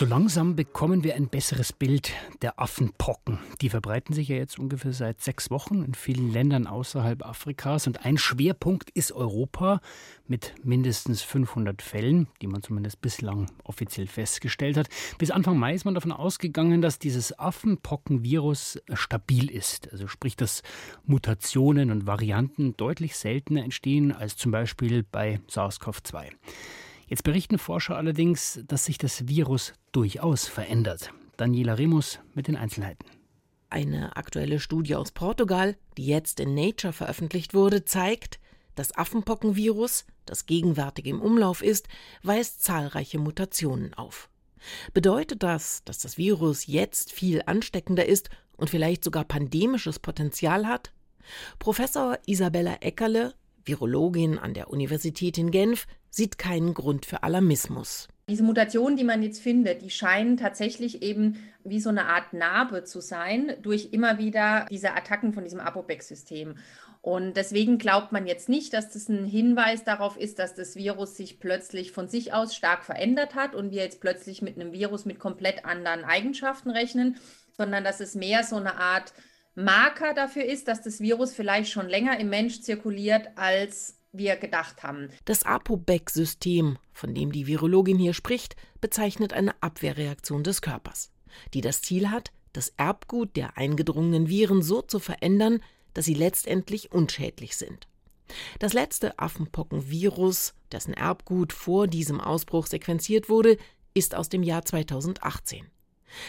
So 0.00 0.06
langsam 0.06 0.56
bekommen 0.56 1.04
wir 1.04 1.14
ein 1.14 1.28
besseres 1.28 1.74
Bild 1.74 2.12
der 2.40 2.58
Affenpocken. 2.58 3.38
Die 3.60 3.68
verbreiten 3.68 4.14
sich 4.14 4.28
ja 4.28 4.36
jetzt 4.36 4.58
ungefähr 4.58 4.94
seit 4.94 5.20
sechs 5.20 5.50
Wochen 5.50 5.84
in 5.84 5.92
vielen 5.92 6.32
Ländern 6.32 6.66
außerhalb 6.66 7.22
Afrikas. 7.22 7.86
Und 7.86 8.06
ein 8.06 8.16
Schwerpunkt 8.16 8.88
ist 8.88 9.12
Europa 9.12 9.82
mit 10.26 10.54
mindestens 10.64 11.20
500 11.20 11.82
Fällen, 11.82 12.28
die 12.40 12.46
man 12.46 12.62
zumindest 12.62 13.02
bislang 13.02 13.50
offiziell 13.62 14.06
festgestellt 14.06 14.78
hat. 14.78 14.88
Bis 15.18 15.30
Anfang 15.30 15.58
Mai 15.58 15.74
ist 15.74 15.84
man 15.84 15.92
davon 15.92 16.12
ausgegangen, 16.12 16.80
dass 16.80 16.98
dieses 16.98 17.38
Affenpockenvirus 17.38 18.80
stabil 18.94 19.50
ist. 19.50 19.92
Also 19.92 20.06
sprich, 20.08 20.34
dass 20.34 20.62
Mutationen 21.04 21.90
und 21.90 22.06
Varianten 22.06 22.74
deutlich 22.78 23.18
seltener 23.18 23.64
entstehen 23.64 24.12
als 24.12 24.38
zum 24.38 24.50
Beispiel 24.50 25.02
bei 25.02 25.40
SARS-CoV-2. 25.50 26.30
Jetzt 27.10 27.24
berichten 27.24 27.58
Forscher 27.58 27.96
allerdings, 27.96 28.60
dass 28.68 28.84
sich 28.84 28.96
das 28.96 29.26
Virus 29.26 29.72
durchaus 29.90 30.46
verändert. 30.46 31.12
Daniela 31.36 31.74
Remus 31.74 32.20
mit 32.34 32.46
den 32.46 32.54
Einzelheiten. 32.54 33.04
Eine 33.68 34.16
aktuelle 34.16 34.60
Studie 34.60 34.94
aus 34.94 35.10
Portugal, 35.10 35.76
die 35.96 36.06
jetzt 36.06 36.38
in 36.38 36.54
Nature 36.54 36.92
veröffentlicht 36.92 37.52
wurde, 37.52 37.84
zeigt, 37.84 38.38
das 38.76 38.96
Affenpockenvirus, 38.96 40.04
das 40.24 40.46
gegenwärtig 40.46 41.06
im 41.06 41.20
Umlauf 41.20 41.64
ist, 41.64 41.88
weist 42.22 42.62
zahlreiche 42.62 43.18
Mutationen 43.18 43.92
auf. 43.94 44.30
Bedeutet 44.94 45.42
das, 45.42 45.82
dass 45.84 45.98
das 45.98 46.16
Virus 46.16 46.68
jetzt 46.68 47.10
viel 47.10 47.42
ansteckender 47.44 48.06
ist 48.06 48.30
und 48.56 48.70
vielleicht 48.70 49.02
sogar 49.02 49.24
pandemisches 49.24 49.98
Potenzial 49.98 50.68
hat? 50.68 50.92
Professor 51.58 52.20
Isabella 52.26 52.76
Eckerle, 52.82 53.34
Virologin 53.64 54.38
an 54.38 54.54
der 54.54 54.70
Universität 54.70 55.38
in 55.38 55.50
Genf, 55.50 55.86
sieht 56.10 56.38
keinen 56.38 56.74
Grund 56.74 57.06
für 57.06 57.22
Alarmismus. 57.22 58.08
Diese 58.28 58.42
Mutationen, 58.44 58.96
die 58.96 59.04
man 59.04 59.22
jetzt 59.22 59.40
findet, 59.40 59.82
die 59.82 59.90
scheinen 59.90 60.36
tatsächlich 60.36 61.02
eben 61.02 61.36
wie 61.64 61.80
so 61.80 61.88
eine 61.88 62.06
Art 62.06 62.32
Narbe 62.32 62.84
zu 62.84 63.00
sein 63.00 63.56
durch 63.62 63.88
immer 63.92 64.18
wieder 64.18 64.66
diese 64.70 64.92
Attacken 64.92 65.32
von 65.32 65.42
diesem 65.42 65.60
Apobex-System. 65.60 66.56
Und 67.02 67.36
deswegen 67.36 67.78
glaubt 67.78 68.12
man 68.12 68.26
jetzt 68.26 68.48
nicht, 68.48 68.72
dass 68.74 68.90
das 68.90 69.08
ein 69.08 69.24
Hinweis 69.24 69.84
darauf 69.84 70.18
ist, 70.18 70.38
dass 70.38 70.54
das 70.54 70.76
Virus 70.76 71.16
sich 71.16 71.40
plötzlich 71.40 71.92
von 71.92 72.08
sich 72.08 72.32
aus 72.32 72.54
stark 72.54 72.84
verändert 72.84 73.34
hat 73.34 73.54
und 73.54 73.70
wir 73.70 73.82
jetzt 73.82 74.00
plötzlich 74.00 74.42
mit 74.42 74.56
einem 74.56 74.72
Virus 74.72 75.06
mit 75.06 75.18
komplett 75.18 75.64
anderen 75.64 76.04
Eigenschaften 76.04 76.70
rechnen, 76.70 77.16
sondern 77.56 77.84
dass 77.84 78.00
es 78.00 78.14
mehr 78.14 78.44
so 78.44 78.56
eine 78.56 78.76
Art 78.76 79.14
Marker 79.54 80.14
dafür 80.14 80.44
ist, 80.44 80.68
dass 80.68 80.82
das 80.82 81.00
Virus 81.00 81.32
vielleicht 81.32 81.70
schon 81.70 81.88
länger 81.88 82.20
im 82.20 82.28
Mensch 82.28 82.60
zirkuliert, 82.60 83.28
als 83.36 83.99
wir 84.12 84.36
gedacht 84.36 84.82
haben. 84.82 85.10
Das 85.24 85.44
ApoBec-System, 85.44 86.78
von 86.92 87.14
dem 87.14 87.32
die 87.32 87.46
Virologin 87.46 87.98
hier 87.98 88.14
spricht, 88.14 88.56
bezeichnet 88.80 89.32
eine 89.32 89.60
Abwehrreaktion 89.62 90.42
des 90.42 90.62
Körpers, 90.62 91.10
die 91.54 91.60
das 91.60 91.82
Ziel 91.82 92.10
hat, 92.10 92.32
das 92.52 92.72
Erbgut 92.76 93.36
der 93.36 93.56
eingedrungenen 93.56 94.28
Viren 94.28 94.62
so 94.62 94.82
zu 94.82 94.98
verändern, 94.98 95.62
dass 95.94 96.04
sie 96.04 96.14
letztendlich 96.14 96.92
unschädlich 96.92 97.56
sind. 97.56 97.86
Das 98.58 98.72
letzte 98.72 99.18
Affenpockenvirus, 99.18 100.54
dessen 100.70 100.94
Erbgut 100.94 101.52
vor 101.52 101.88
diesem 101.88 102.20
Ausbruch 102.20 102.66
sequenziert 102.66 103.28
wurde, 103.28 103.56
ist 103.94 104.14
aus 104.14 104.28
dem 104.28 104.42
Jahr 104.42 104.64
2018. 104.64 105.66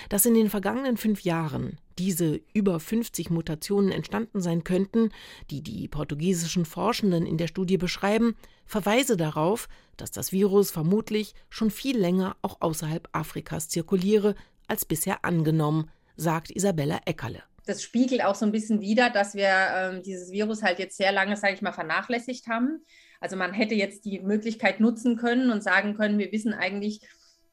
Dass 0.09 0.25
in 0.25 0.33
den 0.33 0.49
vergangenen 0.49 0.97
fünf 0.97 1.21
Jahren 1.21 1.77
diese 1.97 2.41
über 2.53 2.79
50 2.79 3.29
Mutationen 3.29 3.91
entstanden 3.91 4.41
sein 4.41 4.63
könnten, 4.63 5.09
die 5.49 5.61
die 5.61 5.87
portugiesischen 5.87 6.65
Forschenden 6.65 7.25
in 7.25 7.37
der 7.37 7.47
Studie 7.47 7.77
beschreiben, 7.77 8.35
verweise 8.65 9.17
darauf, 9.17 9.67
dass 9.97 10.11
das 10.11 10.31
Virus 10.31 10.71
vermutlich 10.71 11.35
schon 11.49 11.69
viel 11.69 11.97
länger 11.97 12.35
auch 12.41 12.57
außerhalb 12.61 13.07
Afrikas 13.11 13.69
zirkuliere 13.69 14.35
als 14.67 14.85
bisher 14.85 15.25
angenommen, 15.25 15.89
sagt 16.15 16.51
Isabella 16.51 17.01
Eckerle. 17.05 17.43
Das 17.65 17.83
spiegelt 17.83 18.23
auch 18.23 18.35
so 18.35 18.45
ein 18.45 18.51
bisschen 18.51 18.81
wider, 18.81 19.09
dass 19.09 19.35
wir 19.35 19.49
ähm, 19.49 20.03
dieses 20.03 20.31
Virus 20.31 20.63
halt 20.63 20.79
jetzt 20.79 20.97
sehr 20.97 21.11
lange, 21.11 21.37
sage 21.37 21.53
ich 21.53 21.61
mal, 21.61 21.71
vernachlässigt 21.71 22.47
haben. 22.47 22.83
Also 23.19 23.35
man 23.35 23.53
hätte 23.53 23.75
jetzt 23.75 24.05
die 24.05 24.19
Möglichkeit 24.19 24.79
nutzen 24.79 25.15
können 25.15 25.51
und 25.51 25.61
sagen 25.61 25.95
können, 25.95 26.17
wir 26.17 26.31
wissen 26.31 26.53
eigentlich, 26.53 27.01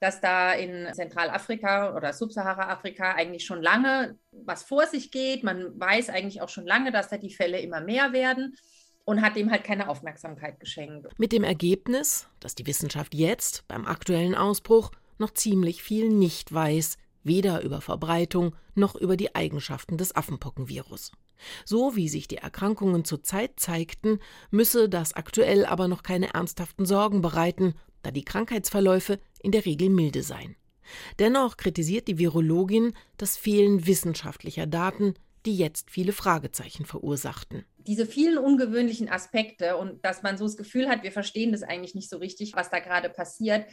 dass 0.01 0.21
da 0.21 0.53
in 0.53 0.93
Zentralafrika 0.95 1.97
oder 1.97 2.13
Subsahara-Afrika 2.13 3.15
eigentlich 3.15 3.45
schon 3.45 3.63
lange 3.63 4.17
was 4.31 4.63
vor 4.63 4.87
sich 4.87 5.11
geht. 5.11 5.43
Man 5.43 5.79
weiß 5.79 6.11
eigentlich 6.11 6.41
auch 6.41 6.49
schon 6.49 6.67
lange, 6.67 6.93
dass 6.93 7.09
da 7.09 7.19
die 7.19 7.35
Fälle 7.35 7.61
immer 7.61 7.81
mehr 7.81 8.13
werden 8.13 8.57
und 9.05 9.23
hat 9.23 9.37
dem 9.37 9.51
halt 9.51 9.65
keine 9.65 9.89
Aufmerksamkeit 9.89 10.61
geschenkt. 10.61 11.09
Mit 11.19 11.33
dem 11.33 11.45
Ergebnis, 11.45 12.29
dass 12.41 12.55
die 12.55 12.67
Wissenschaft 12.67 13.15
jetzt 13.15 13.67
beim 13.67 13.87
aktuellen 13.87 14.35
Ausbruch 14.35 14.91
noch 15.19 15.33
ziemlich 15.33 15.83
viel 15.83 16.09
nicht 16.09 16.53
weiß, 16.53 16.97
weder 17.25 17.63
über 17.63 17.81
Verbreitung 17.81 18.55
noch 18.75 18.95
über 18.95 19.17
die 19.17 19.35
Eigenschaften 19.35 19.99
des 19.99 20.15
Affenpockenvirus. 20.15 21.13
So 21.65 21.97
wie 21.97 22.09
sich 22.09 22.29
die 22.29 22.39
Erkrankungen 22.39 23.05
zurzeit 23.05 23.61
zeigten, 23.61 24.19
müsse 24.51 24.89
das 24.89 25.15
aktuell 25.15 25.65
aber 25.65 25.89
noch 25.89 26.03
keine 26.03 26.35
ernsthaften 26.35 26.85
Sorgen 26.85 27.21
bereiten, 27.21 27.75
da 28.03 28.11
die 28.11 28.25
Krankheitsverläufe 28.25 29.19
in 29.43 29.53
der 29.53 29.65
Regel 29.65 29.91
milde 29.91 30.23
seien. 30.23 30.57
Dennoch 31.19 31.57
kritisiert 31.57 32.09
die 32.09 32.19
Virologin 32.19 32.95
das 33.17 33.37
Fehlen 33.37 33.87
wissenschaftlicher 33.87 34.67
Daten, 34.67 35.15
die 35.47 35.57
jetzt 35.57 35.91
viele 35.91 36.13
Fragezeichen 36.13 36.85
verursachten. 36.85 37.65
Diese 37.79 38.07
vielen 38.07 38.39
ungewöhnlichen 38.39 39.09
Aspekte 39.09 39.77
und 39.77 40.05
dass 40.05 40.23
man 40.23 40.37
so 40.37 40.45
das 40.45 40.57
Gefühl 40.57 40.89
hat, 40.89 41.03
wir 41.03 41.13
verstehen 41.13 41.53
das 41.53 41.63
eigentlich 41.63 41.95
nicht 41.95 42.11
so 42.11 42.19
richtig, 42.19 42.55
was 42.55 42.71
da 42.71 42.81
gerade 42.81 43.09
passiert, 43.09 43.67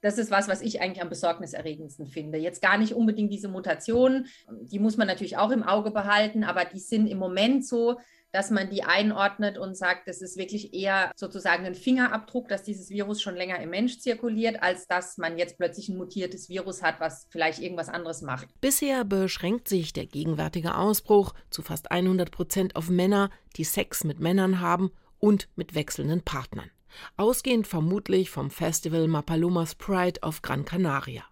das 0.00 0.16
ist 0.16 0.30
was, 0.30 0.46
was 0.48 0.62
ich 0.62 0.80
eigentlich 0.80 1.02
am 1.02 1.08
besorgniserregendsten 1.08 2.06
finde. 2.06 2.38
Jetzt 2.38 2.62
gar 2.62 2.78
nicht 2.78 2.94
unbedingt 2.94 3.32
diese 3.32 3.48
Mutationen, 3.48 4.26
die 4.62 4.78
muss 4.78 4.96
man 4.96 5.08
natürlich 5.08 5.36
auch 5.36 5.50
im 5.50 5.64
Auge 5.64 5.90
behalten, 5.90 6.44
aber 6.44 6.64
die 6.64 6.78
sind 6.78 7.08
im 7.08 7.18
Moment 7.18 7.66
so, 7.66 7.98
dass 8.32 8.50
man 8.50 8.68
die 8.68 8.82
einordnet 8.82 9.58
und 9.58 9.76
sagt, 9.76 10.06
das 10.06 10.20
ist 10.20 10.36
wirklich 10.36 10.74
eher 10.74 11.12
sozusagen 11.16 11.64
ein 11.64 11.74
Fingerabdruck, 11.74 12.48
dass 12.48 12.62
dieses 12.62 12.90
Virus 12.90 13.22
schon 13.22 13.36
länger 13.36 13.58
im 13.60 13.70
Mensch 13.70 13.98
zirkuliert, 13.98 14.62
als 14.62 14.86
dass 14.86 15.16
man 15.16 15.38
jetzt 15.38 15.56
plötzlich 15.56 15.88
ein 15.88 15.96
mutiertes 15.96 16.48
Virus 16.48 16.82
hat, 16.82 17.00
was 17.00 17.26
vielleicht 17.30 17.60
irgendwas 17.60 17.88
anderes 17.88 18.22
macht. 18.22 18.48
Bisher 18.60 19.04
beschränkt 19.04 19.68
sich 19.68 19.92
der 19.92 20.06
gegenwärtige 20.06 20.76
Ausbruch 20.76 21.34
zu 21.50 21.62
fast 21.62 21.90
100 21.90 22.30
Prozent 22.30 22.76
auf 22.76 22.90
Männer, 22.90 23.30
die 23.56 23.64
Sex 23.64 24.04
mit 24.04 24.20
Männern 24.20 24.60
haben 24.60 24.90
und 25.18 25.48
mit 25.56 25.74
wechselnden 25.74 26.22
Partnern. 26.22 26.70
Ausgehend 27.16 27.66
vermutlich 27.66 28.30
vom 28.30 28.50
Festival 28.50 29.08
Mapalomas 29.08 29.74
Pride 29.74 30.22
auf 30.22 30.42
Gran 30.42 30.64
Canaria. 30.64 31.22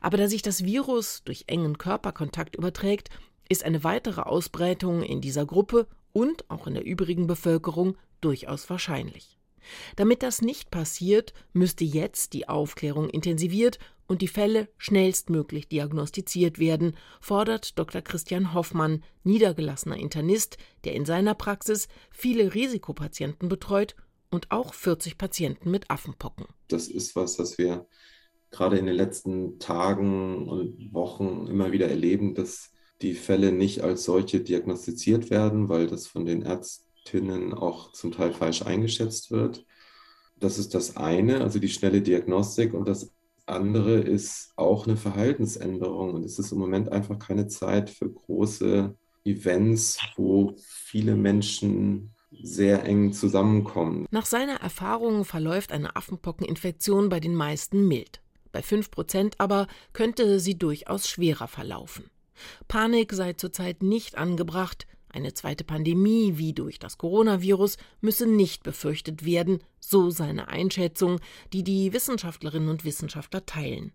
Aber 0.00 0.16
da 0.16 0.28
sich 0.28 0.42
das 0.42 0.64
Virus 0.64 1.22
durch 1.24 1.44
engen 1.46 1.78
Körperkontakt 1.78 2.56
überträgt, 2.56 3.10
ist 3.48 3.64
eine 3.64 3.84
weitere 3.84 4.22
Ausbreitung 4.22 5.02
in 5.02 5.20
dieser 5.20 5.46
Gruppe 5.46 5.86
und 6.12 6.48
auch 6.50 6.66
in 6.66 6.74
der 6.74 6.84
übrigen 6.84 7.26
Bevölkerung 7.26 7.96
durchaus 8.20 8.68
wahrscheinlich. 8.70 9.38
Damit 9.96 10.22
das 10.22 10.42
nicht 10.42 10.70
passiert, 10.70 11.32
müsste 11.52 11.84
jetzt 11.84 12.32
die 12.32 12.48
Aufklärung 12.48 13.08
intensiviert 13.08 13.78
und 14.06 14.20
die 14.22 14.28
Fälle 14.28 14.68
schnellstmöglich 14.76 15.68
diagnostiziert 15.68 16.58
werden, 16.58 16.96
fordert 17.20 17.78
Dr. 17.78 18.02
Christian 18.02 18.54
Hoffmann, 18.54 19.02
niedergelassener 19.24 19.96
Internist, 19.96 20.58
der 20.84 20.94
in 20.94 21.04
seiner 21.04 21.34
Praxis 21.34 21.88
viele 22.10 22.54
Risikopatienten 22.54 23.48
betreut 23.48 23.94
und 24.30 24.50
auch 24.50 24.74
40 24.74 25.16
Patienten 25.16 25.70
mit 25.70 25.90
Affenpocken. 25.90 26.46
Das 26.68 26.88
ist 26.88 27.14
was, 27.14 27.38
was 27.38 27.58
wir 27.58 27.86
gerade 28.50 28.78
in 28.78 28.86
den 28.86 28.96
letzten 28.96 29.58
Tagen 29.58 30.48
und 30.48 30.92
Wochen 30.92 31.46
immer 31.46 31.72
wieder 31.72 31.88
erleben, 31.88 32.34
dass 32.34 32.71
die 33.02 33.14
Fälle 33.14 33.52
nicht 33.52 33.82
als 33.82 34.04
solche 34.04 34.40
diagnostiziert 34.40 35.30
werden, 35.30 35.68
weil 35.68 35.86
das 35.86 36.06
von 36.06 36.24
den 36.24 36.42
Ärztinnen 36.42 37.52
auch 37.52 37.92
zum 37.92 38.12
Teil 38.12 38.32
falsch 38.32 38.62
eingeschätzt 38.62 39.30
wird. 39.30 39.66
Das 40.38 40.58
ist 40.58 40.74
das 40.74 40.96
eine, 40.96 41.40
also 41.42 41.58
die 41.58 41.68
schnelle 41.68 42.02
Diagnostik. 42.02 42.74
Und 42.74 42.88
das 42.88 43.12
andere 43.46 43.98
ist 43.98 44.52
auch 44.56 44.86
eine 44.86 44.96
Verhaltensänderung. 44.96 46.14
Und 46.14 46.24
es 46.24 46.38
ist 46.38 46.52
im 46.52 46.58
Moment 46.58 46.90
einfach 46.90 47.18
keine 47.18 47.48
Zeit 47.48 47.90
für 47.90 48.10
große 48.10 48.94
Events, 49.24 49.98
wo 50.16 50.54
viele 50.56 51.16
Menschen 51.16 52.14
sehr 52.42 52.84
eng 52.84 53.12
zusammenkommen. 53.12 54.06
Nach 54.10 54.26
seiner 54.26 54.60
Erfahrung 54.60 55.24
verläuft 55.24 55.72
eine 55.72 55.96
Affenpockeninfektion 55.96 57.08
bei 57.08 57.20
den 57.20 57.34
meisten 57.34 57.86
mild. 57.86 58.20
Bei 58.52 58.60
5% 58.60 59.34
aber 59.38 59.66
könnte 59.92 60.40
sie 60.40 60.58
durchaus 60.58 61.08
schwerer 61.08 61.48
verlaufen. 61.48 62.10
Panik 62.68 63.12
sei 63.12 63.34
zurzeit 63.34 63.82
nicht 63.82 64.16
angebracht, 64.16 64.86
eine 65.12 65.34
zweite 65.34 65.64
Pandemie 65.64 66.38
wie 66.38 66.54
durch 66.54 66.78
das 66.78 66.96
Coronavirus 66.96 67.76
müsse 68.00 68.26
nicht 68.26 68.62
befürchtet 68.62 69.24
werden, 69.24 69.62
so 69.78 70.10
seine 70.10 70.48
Einschätzung, 70.48 71.20
die 71.52 71.62
die 71.62 71.92
Wissenschaftlerinnen 71.92 72.70
und 72.70 72.84
Wissenschaftler 72.84 73.44
teilen. 73.44 73.92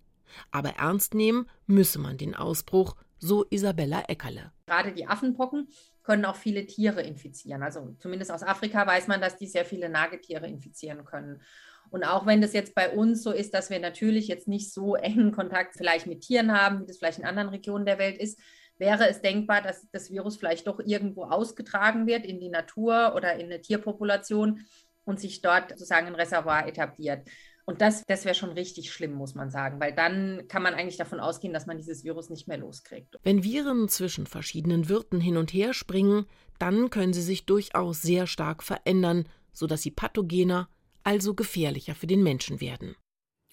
Aber 0.51 0.69
ernst 0.77 1.15
nehmen 1.15 1.49
müsse 1.65 1.99
man 1.99 2.17
den 2.17 2.35
Ausbruch, 2.35 2.95
so 3.17 3.45
Isabella 3.49 4.03
Eckerle. 4.07 4.51
Gerade 4.67 4.93
die 4.93 5.07
Affenpocken 5.07 5.69
können 6.03 6.25
auch 6.25 6.35
viele 6.35 6.67
Tiere 6.67 7.01
infizieren. 7.01 7.63
Also 7.63 7.95
zumindest 7.99 8.31
aus 8.31 8.43
Afrika 8.43 8.85
weiß 8.85 9.07
man, 9.07 9.19
dass 9.19 9.37
die 9.37 9.47
sehr 9.47 9.65
viele 9.65 9.89
Nagetiere 9.89 10.47
infizieren 10.47 11.03
können. 11.03 11.41
Und 11.89 12.03
auch 12.03 12.25
wenn 12.25 12.41
das 12.41 12.53
jetzt 12.53 12.75
bei 12.75 12.91
uns 12.91 13.23
so 13.23 13.31
ist, 13.31 13.53
dass 13.53 13.69
wir 13.69 13.79
natürlich 13.79 14.27
jetzt 14.27 14.47
nicht 14.47 14.71
so 14.73 14.95
engen 14.95 15.31
Kontakt 15.31 15.75
vielleicht 15.75 16.07
mit 16.07 16.21
Tieren 16.21 16.51
haben, 16.51 16.81
wie 16.81 16.85
das 16.85 16.97
vielleicht 16.97 17.19
in 17.19 17.25
anderen 17.25 17.49
Regionen 17.49 17.85
der 17.85 17.97
Welt 17.97 18.17
ist, 18.17 18.39
wäre 18.77 19.09
es 19.09 19.21
denkbar, 19.21 19.61
dass 19.61 19.87
das 19.91 20.11
Virus 20.11 20.37
vielleicht 20.37 20.67
doch 20.67 20.79
irgendwo 20.79 21.23
ausgetragen 21.23 22.07
wird 22.07 22.25
in 22.25 22.39
die 22.39 22.49
Natur 22.49 23.13
oder 23.15 23.33
in 23.35 23.45
eine 23.45 23.61
Tierpopulation 23.61 24.65
und 25.03 25.19
sich 25.19 25.41
dort 25.41 25.71
sozusagen 25.71 26.07
ein 26.07 26.15
Reservoir 26.15 26.67
etabliert. 26.67 27.27
Und 27.69 27.81
das, 27.81 28.05
das 28.07 28.23
wäre 28.23 28.33
schon 28.33 28.51
richtig 28.51 28.93
schlimm, 28.93 29.13
muss 29.13 29.35
man 29.35 29.49
sagen, 29.49 29.81
weil 29.81 29.93
dann 29.93 30.47
kann 30.47 30.63
man 30.63 30.73
eigentlich 30.73 30.95
davon 30.95 31.19
ausgehen, 31.19 31.53
dass 31.53 31.65
man 31.65 31.77
dieses 31.77 32.05
Virus 32.05 32.29
nicht 32.29 32.47
mehr 32.47 32.57
loskriegt. 32.57 33.17
Wenn 33.23 33.43
Viren 33.43 33.89
zwischen 33.89 34.25
verschiedenen 34.25 34.87
Wirten 34.87 35.19
hin 35.19 35.35
und 35.35 35.51
her 35.51 35.73
springen, 35.73 36.27
dann 36.59 36.89
können 36.89 37.11
sie 37.11 37.21
sich 37.21 37.45
durchaus 37.45 38.01
sehr 38.01 38.25
stark 38.25 38.63
verändern, 38.63 39.27
sodass 39.51 39.81
sie 39.81 39.91
pathogener, 39.91 40.69
also 41.07 41.33
gefährlicher 41.33 41.95
für 41.95 42.05
den 42.05 42.21
Menschen 42.21 42.59
werden. 42.59 42.97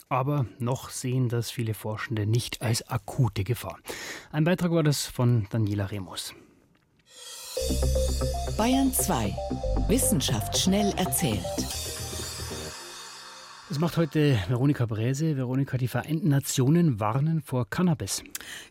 Aber 0.09 0.47
noch 0.59 0.91
sehen 0.91 1.29
das 1.29 1.53
viele 1.53 1.73
Forschende 1.73 2.27
nicht 2.27 2.61
als 2.61 2.89
akute 2.89 3.45
Gefahr. 3.45 3.79
Ein 4.33 4.43
Beitrag 4.43 4.73
war 4.73 4.83
das 4.83 5.07
von 5.07 5.47
Daniela 5.51 5.93
Remus. 5.93 6.35
Bayern 8.59 8.93
2. 8.93 9.33
Wissenschaft 9.87 10.59
schnell 10.59 10.93
erzählt. 10.97 11.45
Das 13.75 13.81
macht 13.81 13.97
heute 13.97 14.39
Veronika 14.47 14.87
Bräse. 14.87 15.37
Veronika, 15.37 15.77
die 15.77 15.89
Vereinten 15.89 16.29
Nationen 16.29 17.01
warnen 17.01 17.43
vor 17.43 17.69
Cannabis. 17.69 18.23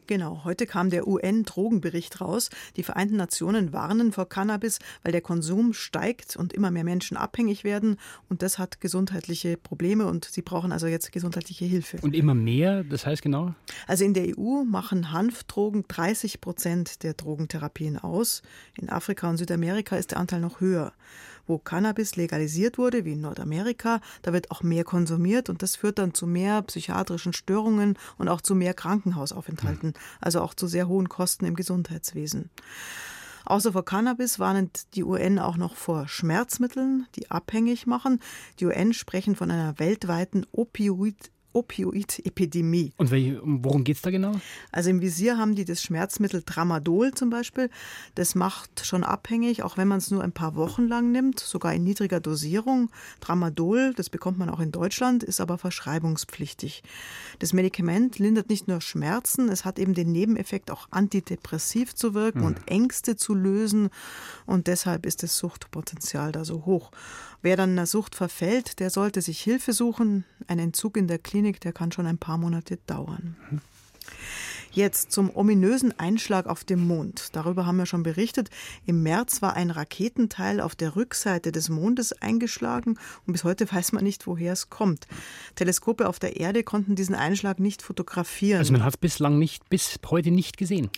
Genau, 0.08 0.46
heute 0.46 0.66
kam 0.66 0.90
der 0.90 1.06
UN-Drogenbericht 1.06 2.22
raus. 2.22 2.50
Die 2.78 2.84
Vereinten 2.84 3.18
Nationen 3.18 3.74
warnen 3.74 4.14
vor 4.14 4.30
Cannabis, 4.30 4.80
weil 5.04 5.12
der 5.12 5.20
Konsum 5.20 5.74
steigt 5.74 6.38
und 6.38 6.54
immer 6.54 6.72
mehr 6.72 6.86
Menschen 6.86 7.18
abhängig 7.18 7.66
werden. 7.66 7.98
Und 8.30 8.42
das 8.44 8.60
hat 8.60 8.80
gesundheitliche 8.80 9.58
Probleme 9.58 10.06
und 10.06 10.24
sie 10.24 10.42
brauchen 10.42 10.72
also 10.72 10.88
jetzt 10.88 11.12
gesundheitliche 11.12 11.66
Hilfe. 11.66 11.98
Und 12.02 12.16
immer 12.16 12.34
mehr, 12.34 12.86
das 12.86 13.06
heißt 13.06 13.22
genau? 13.22 13.54
Also 13.88 14.06
in 14.06 14.14
der 14.14 14.40
EU 14.40 14.64
machen 14.64 15.12
Hanfdrogen 15.12 15.84
30 15.86 16.40
Prozent 16.40 17.04
der 17.04 17.14
Drogentherapien 17.14 17.98
aus. 17.98 18.42
In 18.80 18.90
Afrika 18.90 19.30
und 19.30 19.36
Südamerika 19.36 19.98
ist 19.98 20.12
der 20.12 20.20
Anteil 20.20 20.40
noch 20.40 20.62
höher 20.62 20.94
wo 21.48 21.58
Cannabis 21.58 22.16
legalisiert 22.16 22.78
wurde, 22.78 23.06
wie 23.06 23.14
in 23.14 23.22
Nordamerika, 23.22 24.02
da 24.22 24.34
wird 24.34 24.52
auch 24.52 24.64
mehr 24.64 24.84
konsumiert 24.84 25.50
und 25.50 25.62
das 25.62 25.76
führt 25.76 26.00
dann 26.00 26.14
zu 26.14 26.28
mehr 26.28 26.62
psychiatrischen 26.62 27.34
Störungen 27.34 27.98
und 28.18 28.28
auch 28.30 28.42
zu 28.42 28.56
mehr 28.56 28.74
Krankenhausaufenthalten, 28.74 29.94
also 30.22 30.42
auch 30.42 30.54
zu 30.54 30.68
sehr 30.68 30.88
hohen 30.88 31.10
Kosten 31.10 31.46
im 31.46 31.56
Gesundheitswesen. 31.56 32.50
Außer 33.46 33.74
vor 33.74 33.84
Cannabis 33.84 34.40
warnt 34.40 34.96
die 34.96 35.04
UN 35.04 35.38
auch 35.38 35.58
noch 35.58 35.76
vor 35.76 36.08
Schmerzmitteln, 36.08 37.08
die 37.16 37.30
abhängig 37.30 37.86
machen. 37.86 38.20
Die 38.60 38.66
UN 38.66 38.94
sprechen 38.94 39.36
von 39.36 39.52
einer 39.52 39.80
weltweiten 39.80 40.46
Opioid 40.54 41.33
Opioid-Epidemie. 41.54 42.94
Und 42.98 43.12
worum 43.12 43.84
geht 43.84 43.98
es 43.98 44.02
da 44.02 44.12
genau? 44.12 44.34
Also 44.72 44.90
im 44.90 45.02
Visier 45.02 45.38
haben 45.38 45.56
die 45.56 45.66
das 45.66 45.82
Schmerzmittel 45.82 46.44
Tramadol 46.44 47.14
zum 47.14 47.30
Beispiel. 47.30 47.70
Das 48.16 48.36
macht 48.36 48.86
schon 48.86 49.04
abhängig, 49.04 49.64
auch 49.64 49.78
wenn 49.78 49.88
man 49.88 50.00
es 50.00 50.12
nur 50.12 50.24
ein 50.24 50.32
paar 50.32 50.56
Wochen 50.56 50.88
lang 50.88 51.12
nimmt, 51.12 51.40
sogar 51.40 51.74
in 51.74 51.84
niedriger 51.84 52.20
Dosierung. 52.20 52.90
Tramadol, 53.22 53.94
das 53.96 54.10
bekommt 54.10 54.38
man 54.38 54.50
auch 54.50 54.60
in 54.60 54.72
Deutschland, 54.72 55.24
ist 55.24 55.42
aber 55.42 55.58
verschreibungspflichtig. 55.58 56.84
Das 57.40 57.54
Medikament 57.54 58.20
lindert 58.20 58.50
nicht 58.50 58.68
nur 58.68 58.82
Schmerzen, 58.82 59.50
es 59.50 59.66
hat 59.66 59.80
eben 59.80 59.94
den 59.94 60.12
Nebeneffekt, 60.12 60.72
auch 60.72 60.88
antidepressiv 60.92 61.96
zu 61.96 62.14
wirken 62.14 62.40
mhm. 62.40 62.46
und 62.46 62.68
Ängste 62.68 63.16
zu 63.16 63.34
lösen. 63.34 63.90
Und 64.46 64.68
deshalb 64.68 65.06
ist 65.06 65.24
das 65.24 65.38
Suchtpotenzial 65.38 66.32
da 66.32 66.46
so 66.46 66.66
hoch. 66.66 66.92
Wer 67.44 67.58
dann 67.58 67.72
einer 67.72 67.86
Sucht 67.86 68.16
verfällt, 68.16 68.80
der 68.80 68.90
sollte 68.90 69.22
sich 69.22 69.42
Hilfe 69.42 69.74
suchen. 69.74 70.24
Ein 70.48 70.60
Entzug 70.60 70.96
in 70.96 71.10
der 71.10 71.20
Klinik, 71.20 71.60
der 71.60 71.74
kann 71.74 71.92
schon 71.92 72.08
ein 72.08 72.18
paar 72.18 72.38
Monate 72.38 72.80
dauern. 72.88 73.36
Jetzt 74.72 75.12
zum 75.12 75.30
ominösen 75.36 75.98
Einschlag 76.00 76.48
auf 76.48 76.64
dem 76.64 76.88
Mond. 76.88 77.28
Darüber 77.34 77.66
haben 77.66 77.76
wir 77.76 77.86
schon 77.86 78.02
berichtet. 78.02 78.50
Im 78.86 79.04
März 79.04 79.42
war 79.42 79.58
ein 79.58 79.72
Raketenteil 79.72 80.62
auf 80.62 80.74
der 80.74 80.96
Rückseite 80.96 81.52
des 81.52 81.68
Mondes 81.68 82.14
eingeschlagen 82.14 82.98
und 83.28 83.34
bis 83.34 83.44
heute 83.44 83.70
weiß 83.70 83.92
man 83.92 84.06
nicht, 84.06 84.26
woher 84.26 84.54
es 84.54 84.70
kommt. 84.70 85.06
Teleskope 85.56 86.08
auf 86.08 86.20
der 86.20 86.38
Erde 86.38 86.64
konnten 86.64 86.96
diesen 86.96 87.14
Einschlag 87.14 87.60
nicht 87.60 87.82
fotografieren. 87.82 88.60
Also 88.60 88.72
man 88.72 88.84
hat 88.86 88.94
es 88.94 88.98
bislang 88.98 89.38
nicht, 89.38 89.70
bis 89.70 90.00
heute 90.10 90.32
nicht 90.32 90.58
gesehen. 90.58 90.90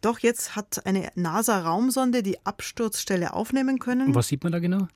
Doch 0.00 0.18
jetzt 0.18 0.56
hat 0.56 0.84
eine 0.86 1.08
NASA-Raumsonde 1.14 2.24
die 2.24 2.44
Absturzstelle 2.44 3.32
aufnehmen 3.32 3.78
können. 3.78 4.08
Und 4.08 4.14
was 4.16 4.26
sieht 4.26 4.42
man 4.42 4.52
da 4.52 4.58
genau? 4.58 4.88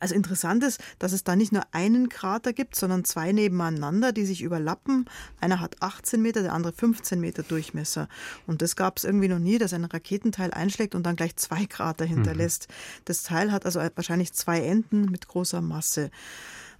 Also 0.00 0.14
interessant 0.14 0.64
ist, 0.64 0.80
dass 0.98 1.12
es 1.12 1.24
da 1.24 1.36
nicht 1.36 1.52
nur 1.52 1.62
einen 1.72 2.08
Krater 2.08 2.52
gibt, 2.52 2.76
sondern 2.76 3.04
zwei 3.04 3.32
nebeneinander, 3.32 4.12
die 4.12 4.24
sich 4.24 4.42
überlappen. 4.42 5.06
Einer 5.40 5.60
hat 5.60 5.82
18 5.82 6.20
Meter, 6.20 6.42
der 6.42 6.52
andere 6.52 6.72
15 6.72 7.20
Meter 7.20 7.42
Durchmesser. 7.42 8.08
Und 8.46 8.62
das 8.62 8.76
gab 8.76 8.98
es 8.98 9.04
irgendwie 9.04 9.28
noch 9.28 9.38
nie, 9.38 9.58
dass 9.58 9.72
ein 9.72 9.84
Raketenteil 9.84 10.52
einschlägt 10.52 10.94
und 10.94 11.04
dann 11.04 11.16
gleich 11.16 11.36
zwei 11.36 11.66
Krater 11.66 12.04
hinterlässt. 12.04 12.68
Mhm. 12.68 12.74
Das 13.04 13.22
Teil 13.22 13.52
hat 13.52 13.66
also 13.66 13.80
wahrscheinlich 13.94 14.32
zwei 14.32 14.60
Enden 14.60 15.06
mit 15.06 15.28
großer 15.28 15.60
Masse. 15.60 16.10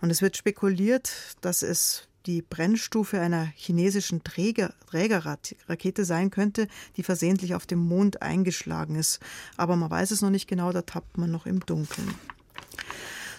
Und 0.00 0.11
es 0.11 0.23
wird 0.23 0.37
spekuliert, 0.37 1.37
dass 1.41 1.62
es 1.62 2.09
die 2.26 2.43
Brennstufe 2.43 3.21
einer 3.21 3.47
chinesischen 3.55 4.25
Träger, 4.25 4.73
Trägerrakete 4.88 6.05
sein 6.05 6.31
könnte, 6.31 6.69
die 6.97 7.03
versehentlich 7.03 7.55
auf 7.55 7.67
dem 7.67 7.81
Mond 7.81 8.23
eingeschlagen 8.23 8.97
ist. 8.97 9.21
Aber 9.57 9.76
man 9.76 9.91
weiß 9.91 10.11
es 10.11 10.23
noch 10.23 10.31
nicht 10.31 10.49
genau, 10.49 10.73
da 10.73 10.83
tappt 10.83 11.19
man 11.19 11.31
noch 11.31 11.47
im 11.47 11.61
Dunkeln. 11.61 12.14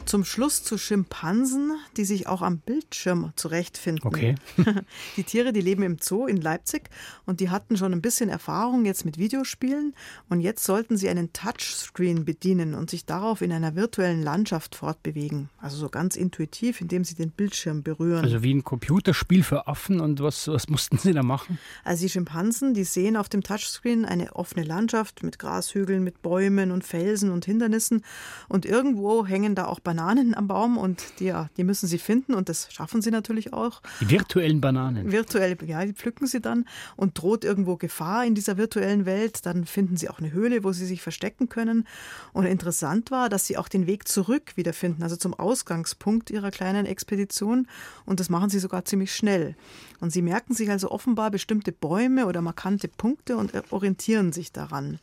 Zum 0.05 0.23
Schluss 0.23 0.63
zu 0.63 0.77
Schimpansen, 0.77 1.71
die 1.97 2.05
sich 2.05 2.27
auch 2.27 2.43
am 2.43 2.59
Bildschirm 2.59 3.33
zurechtfinden. 3.35 4.07
Okay. 4.07 4.35
die 5.17 5.23
Tiere, 5.23 5.51
die 5.51 5.61
leben 5.61 5.81
im 5.81 5.97
Zoo 5.99 6.27
in 6.27 6.37
Leipzig 6.37 6.91
und 7.25 7.39
die 7.39 7.49
hatten 7.49 7.75
schon 7.75 7.91
ein 7.91 8.03
bisschen 8.03 8.29
Erfahrung 8.29 8.85
jetzt 8.85 9.03
mit 9.03 9.17
Videospielen 9.17 9.95
und 10.29 10.41
jetzt 10.41 10.63
sollten 10.63 10.95
sie 10.95 11.09
einen 11.09 11.33
Touchscreen 11.33 12.23
bedienen 12.23 12.75
und 12.75 12.91
sich 12.91 13.05
darauf 13.05 13.41
in 13.41 13.51
einer 13.51 13.75
virtuellen 13.75 14.21
Landschaft 14.21 14.75
fortbewegen. 14.75 15.49
Also 15.59 15.77
so 15.77 15.89
ganz 15.89 16.15
intuitiv, 16.15 16.81
indem 16.81 17.03
sie 17.03 17.15
den 17.15 17.31
Bildschirm 17.31 17.81
berühren. 17.81 18.23
Also 18.23 18.43
wie 18.43 18.53
ein 18.53 18.63
Computerspiel 18.63 19.41
für 19.41 19.67
Affen 19.67 19.99
und 19.99 20.21
was, 20.21 20.47
was 20.47 20.69
mussten 20.69 20.99
sie 20.99 21.13
da 21.13 21.23
machen? 21.23 21.57
Also 21.83 22.03
die 22.03 22.09
Schimpansen, 22.09 22.75
die 22.75 22.83
sehen 22.83 23.17
auf 23.17 23.27
dem 23.27 23.41
Touchscreen 23.41 24.05
eine 24.05 24.35
offene 24.35 24.65
Landschaft 24.65 25.23
mit 25.23 25.39
Grashügeln, 25.39 26.03
mit 26.03 26.21
Bäumen 26.21 26.71
und 26.71 26.83
Felsen 26.83 27.31
und 27.31 27.45
Hindernissen 27.45 28.03
und 28.47 28.67
irgendwo 28.67 29.25
hängen 29.25 29.55
da 29.55 29.65
auch 29.65 29.79
Bananen 29.79 29.94
Bananen 29.95 30.35
am 30.35 30.47
Baum 30.47 30.77
und 30.77 31.01
die, 31.19 31.25
ja, 31.25 31.49
die 31.55 31.63
müssen 31.63 31.87
sie 31.87 31.97
finden 31.97 32.33
und 32.33 32.49
das 32.49 32.71
schaffen 32.71 33.01
sie 33.01 33.11
natürlich 33.11 33.53
auch. 33.53 33.81
Die 34.01 34.09
virtuellen 34.09 34.59
Bananen. 34.59 35.11
Virtuell, 35.11 35.57
ja, 35.65 35.85
die 35.85 35.93
pflücken 35.93 36.27
sie 36.27 36.41
dann 36.41 36.65
und 36.97 37.17
droht 37.17 37.45
irgendwo 37.45 37.77
Gefahr 37.77 38.25
in 38.25 38.35
dieser 38.35 38.57
virtuellen 38.57 39.05
Welt, 39.05 39.45
dann 39.45 39.65
finden 39.65 39.95
sie 39.95 40.09
auch 40.09 40.19
eine 40.19 40.33
Höhle, 40.33 40.65
wo 40.65 40.73
sie 40.73 40.85
sich 40.85 41.01
verstecken 41.01 41.47
können. 41.47 41.87
Und 42.33 42.45
interessant 42.45 43.09
war, 43.09 43.29
dass 43.29 43.47
sie 43.47 43.57
auch 43.57 43.69
den 43.69 43.87
Weg 43.87 44.07
zurück 44.07 44.51
wiederfinden, 44.55 45.01
also 45.01 45.15
zum 45.15 45.33
Ausgangspunkt 45.33 46.29
ihrer 46.29 46.51
kleinen 46.51 46.85
Expedition 46.85 47.67
und 48.05 48.19
das 48.19 48.29
machen 48.29 48.49
sie 48.49 48.59
sogar 48.59 48.83
ziemlich 48.83 49.15
schnell. 49.15 49.55
Und 50.01 50.11
sie 50.11 50.21
merken 50.21 50.53
sich 50.53 50.69
also 50.69 50.91
offenbar 50.91 51.31
bestimmte 51.31 51.71
Bäume 51.71 52.25
oder 52.25 52.41
markante 52.41 52.89
Punkte 52.89 53.37
und 53.37 53.53
orientieren 53.71 54.33
sich 54.33 54.51
daran. 54.51 54.99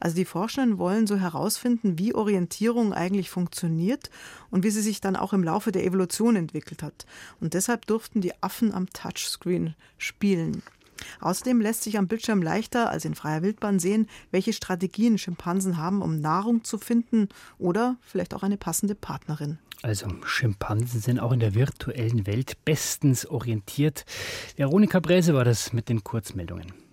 Also 0.00 0.16
die 0.16 0.24
Forschenden 0.24 0.78
wollen 0.78 1.06
so 1.06 1.16
herausfinden, 1.16 1.98
wie 1.98 2.14
Orientierung 2.14 2.94
eigentlich 2.94 3.28
funktioniert 3.28 4.10
und 4.50 4.64
wie 4.64 4.70
sie 4.70 4.82
sich 4.82 5.00
dann 5.00 5.16
auch 5.16 5.32
im 5.32 5.44
Laufe 5.44 5.72
der 5.72 5.84
Evolution 5.84 6.36
entwickelt 6.36 6.82
hat. 6.82 7.06
Und 7.40 7.54
deshalb 7.54 7.86
durften 7.86 8.20
die 8.20 8.32
Affen 8.42 8.72
am 8.72 8.88
Touchscreen 8.90 9.74
spielen. 9.98 10.62
Außerdem 11.20 11.60
lässt 11.60 11.82
sich 11.82 11.98
am 11.98 12.08
Bildschirm 12.08 12.42
leichter 12.42 12.90
als 12.90 13.04
in 13.04 13.14
freier 13.14 13.42
Wildbahn 13.42 13.78
sehen, 13.78 14.06
welche 14.30 14.52
Strategien 14.52 15.18
Schimpansen 15.18 15.76
haben, 15.76 16.02
um 16.02 16.20
Nahrung 16.20 16.64
zu 16.64 16.78
finden 16.78 17.28
oder 17.58 17.96
vielleicht 18.02 18.34
auch 18.34 18.42
eine 18.42 18.56
passende 18.56 18.94
Partnerin. 18.94 19.58
Also 19.82 20.08
Schimpansen 20.24 21.00
sind 21.00 21.20
auch 21.20 21.32
in 21.32 21.40
der 21.40 21.54
virtuellen 21.54 22.26
Welt 22.26 22.64
bestens 22.64 23.24
orientiert. 23.24 24.04
Veronika 24.56 25.00
Bräse 25.00 25.32
war 25.32 25.44
das 25.44 25.72
mit 25.72 25.88
den 25.88 26.04
Kurzmeldungen. 26.04 26.89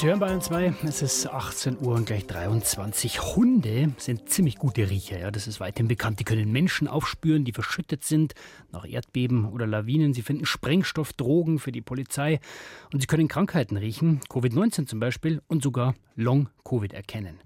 Sie 0.00 0.06
hören 0.06 0.18
Bayern 0.18 0.40
2, 0.40 0.76
es 0.84 1.02
ist 1.02 1.26
18 1.26 1.76
Uhr 1.78 1.94
und 1.94 2.06
gleich 2.06 2.26
23. 2.26 3.20
Hunde 3.20 3.92
sind 3.98 4.30
ziemlich 4.30 4.56
gute 4.56 4.88
Riecher, 4.88 5.18
ja, 5.18 5.30
das 5.30 5.46
ist 5.46 5.60
weithin 5.60 5.88
bekannt. 5.88 6.20
Die 6.20 6.24
können 6.24 6.50
Menschen 6.50 6.88
aufspüren, 6.88 7.44
die 7.44 7.52
verschüttet 7.52 8.02
sind 8.02 8.32
nach 8.72 8.88
Erdbeben 8.88 9.44
oder 9.44 9.66
Lawinen. 9.66 10.14
Sie 10.14 10.22
finden 10.22 10.46
Sprengstoff, 10.46 11.12
Drogen 11.12 11.58
für 11.58 11.70
die 11.70 11.82
Polizei 11.82 12.40
und 12.94 13.00
sie 13.00 13.06
können 13.06 13.28
Krankheiten 13.28 13.76
riechen, 13.76 14.22
Covid-19 14.30 14.86
zum 14.86 15.00
Beispiel 15.00 15.42
und 15.48 15.62
sogar 15.62 15.94
Long-Covid 16.16 16.94
erkennen. 16.94 17.38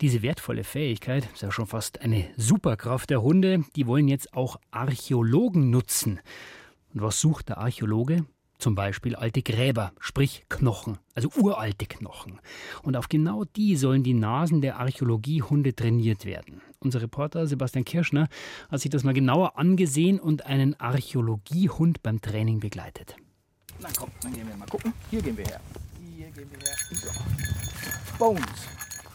Diese 0.00 0.20
wertvolle 0.22 0.64
Fähigkeit 0.64 1.28
ist 1.32 1.42
ja 1.42 1.52
schon 1.52 1.68
fast 1.68 2.00
eine 2.00 2.24
Superkraft 2.36 3.08
der 3.10 3.22
Hunde. 3.22 3.62
Die 3.76 3.86
wollen 3.86 4.08
jetzt 4.08 4.34
auch 4.34 4.56
Archäologen 4.72 5.70
nutzen. 5.70 6.18
Und 6.92 7.02
was 7.02 7.20
sucht 7.20 7.50
der 7.50 7.58
Archäologe? 7.58 8.26
Zum 8.64 8.74
Beispiel 8.74 9.14
alte 9.14 9.42
Gräber, 9.42 9.92
sprich 10.00 10.46
Knochen, 10.48 10.96
also 11.14 11.28
uralte 11.36 11.84
Knochen. 11.84 12.40
Und 12.82 12.96
auf 12.96 13.10
genau 13.10 13.44
die 13.44 13.76
sollen 13.76 14.02
die 14.02 14.14
Nasen 14.14 14.62
der 14.62 14.78
Archäologiehunde 14.78 15.76
trainiert 15.76 16.24
werden. 16.24 16.62
Unser 16.78 17.02
Reporter 17.02 17.46
Sebastian 17.46 17.84
Kirschner 17.84 18.26
hat 18.70 18.80
sich 18.80 18.90
das 18.90 19.04
mal 19.04 19.12
genauer 19.12 19.58
angesehen 19.58 20.18
und 20.18 20.46
einen 20.46 20.80
Archäologiehund 20.80 22.02
beim 22.02 22.22
Training 22.22 22.60
begleitet. 22.60 23.16
Na 23.80 23.90
komm, 23.98 24.10
dann 24.22 24.32
gehen 24.32 24.48
wir 24.48 24.56
mal 24.56 24.64
gucken. 24.64 24.94
Hier 25.10 25.20
gehen 25.20 25.36
wir 25.36 25.44
her. 25.44 25.60
Hier 26.16 26.30
gehen 26.30 26.50
wir 26.50 26.58
her. 26.60 26.76
So. 26.90 28.18
Bones. 28.18 28.68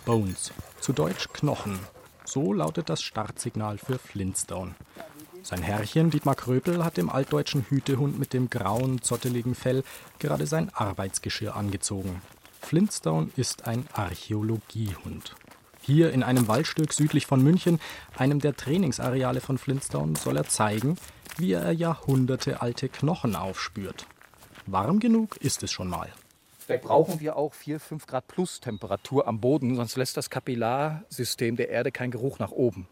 Bones. 0.06 0.54
Zu 0.80 0.94
Deutsch 0.94 1.28
Knochen. 1.34 1.80
So 2.24 2.54
lautet 2.54 2.88
das 2.88 3.02
Startsignal 3.02 3.80
für 3.80 3.98
Flintstone. 3.98 4.76
Sein 5.44 5.62
Herrchen 5.62 6.10
Dietmar 6.10 6.36
Kröpel 6.36 6.84
hat 6.84 6.98
dem 6.98 7.10
altdeutschen 7.10 7.66
Hütehund 7.70 8.20
mit 8.20 8.34
dem 8.34 8.50
grauen, 8.50 9.02
zotteligen 9.02 9.56
Fell 9.56 9.84
gerade 10.20 10.46
sein 10.46 10.70
Arbeitsgeschirr 10.74 11.56
angezogen. 11.56 12.22
Flintstone 12.62 13.30
ist 13.36 13.66
ein 13.66 13.86
Archäologiehund. 13.94 15.36
Hier 15.82 16.12
in 16.12 16.24
einem 16.24 16.48
Waldstück 16.48 16.94
südlich 16.94 17.26
von 17.26 17.42
München, 17.42 17.80
einem 18.18 18.40
der 18.40 18.56
Trainingsareale 18.56 19.42
von 19.42 19.58
Flintstone, 19.58 20.18
soll 20.18 20.38
er 20.38 20.48
zeigen, 20.48 20.98
wie 21.38 21.54
er 21.54 21.72
jahrhundertealte 21.72 22.90
Knochen 22.90 23.36
aufspürt. 23.36 24.06
Warm 24.68 25.00
genug 25.00 25.38
ist 25.38 25.64
es 25.64 25.72
schon 25.72 25.88
mal. 25.88 26.10
Vielleicht 26.60 26.84
brauchen 26.84 27.20
wir 27.20 27.36
auch 27.36 27.56
4, 27.56 27.80
5 27.80 28.06
Grad 28.06 28.28
plus 28.28 28.60
Temperatur 28.60 29.28
am 29.28 29.40
Boden, 29.40 29.76
sonst 29.76 29.96
lässt 29.96 30.18
das 30.18 30.30
Kapillarsystem 30.30 31.56
der 31.56 31.70
Erde 31.70 31.92
keinen 31.92 32.12
Geruch 32.12 32.38
nach 32.38 32.52
oben. 32.52 32.88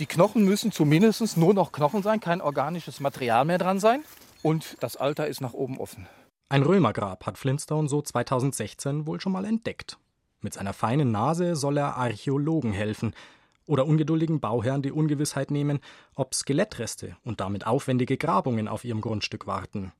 Die 0.00 0.06
Knochen 0.06 0.44
müssen 0.44 0.72
zumindest 0.72 1.36
nur 1.36 1.54
noch 1.54 1.70
Knochen 1.70 2.02
sein, 2.02 2.18
kein 2.18 2.40
organisches 2.40 2.98
Material 2.98 3.44
mehr 3.44 3.58
dran 3.58 3.78
sein. 3.78 4.02
Und 4.42 4.76
das 4.80 4.96
Alter 4.96 5.28
ist 5.28 5.40
nach 5.40 5.52
oben 5.52 5.78
offen. 5.78 6.08
Ein 6.48 6.64
Römergrab 6.64 7.24
hat 7.26 7.38
Flintstone 7.38 7.88
so 7.88 8.02
2016 8.02 9.06
wohl 9.06 9.20
schon 9.20 9.32
mal 9.32 9.44
entdeckt. 9.44 9.98
Mit 10.40 10.54
seiner 10.54 10.72
feinen 10.72 11.12
Nase 11.12 11.54
soll 11.54 11.78
er 11.78 11.96
Archäologen 11.96 12.72
helfen 12.72 13.14
oder 13.66 13.86
ungeduldigen 13.86 14.40
Bauherren 14.40 14.82
die 14.82 14.92
Ungewissheit 14.92 15.52
nehmen, 15.52 15.78
ob 16.16 16.34
Skelettreste 16.34 17.16
und 17.24 17.40
damit 17.40 17.66
aufwendige 17.66 18.16
Grabungen 18.16 18.66
auf 18.66 18.84
ihrem 18.84 19.00
Grundstück 19.00 19.46
warten. 19.46 19.92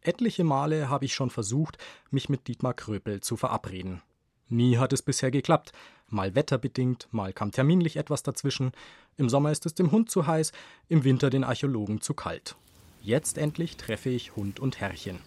Etliche 0.00 0.42
Male 0.42 0.88
habe 0.88 1.04
ich 1.04 1.14
schon 1.14 1.30
versucht, 1.30 1.76
mich 2.10 2.30
mit 2.30 2.48
Dietmar 2.48 2.74
Kröpel 2.74 3.20
zu 3.20 3.36
verabreden. 3.36 4.02
Nie 4.48 4.78
hat 4.78 4.92
es 4.92 5.02
bisher 5.02 5.30
geklappt. 5.30 5.72
Mal 6.08 6.34
wetterbedingt, 6.34 7.08
mal 7.10 7.32
kam 7.32 7.50
terminlich 7.50 7.96
etwas 7.96 8.22
dazwischen. 8.22 8.72
Im 9.16 9.28
Sommer 9.28 9.50
ist 9.50 9.66
es 9.66 9.74
dem 9.74 9.90
Hund 9.90 10.10
zu 10.10 10.26
heiß, 10.26 10.52
im 10.88 11.04
Winter 11.04 11.30
den 11.30 11.44
Archäologen 11.44 12.00
zu 12.00 12.14
kalt. 12.14 12.56
Jetzt 13.00 13.38
endlich 13.38 13.76
treffe 13.76 14.10
ich 14.10 14.36
Hund 14.36 14.60
und 14.60 14.80
Herrchen. 14.80 15.18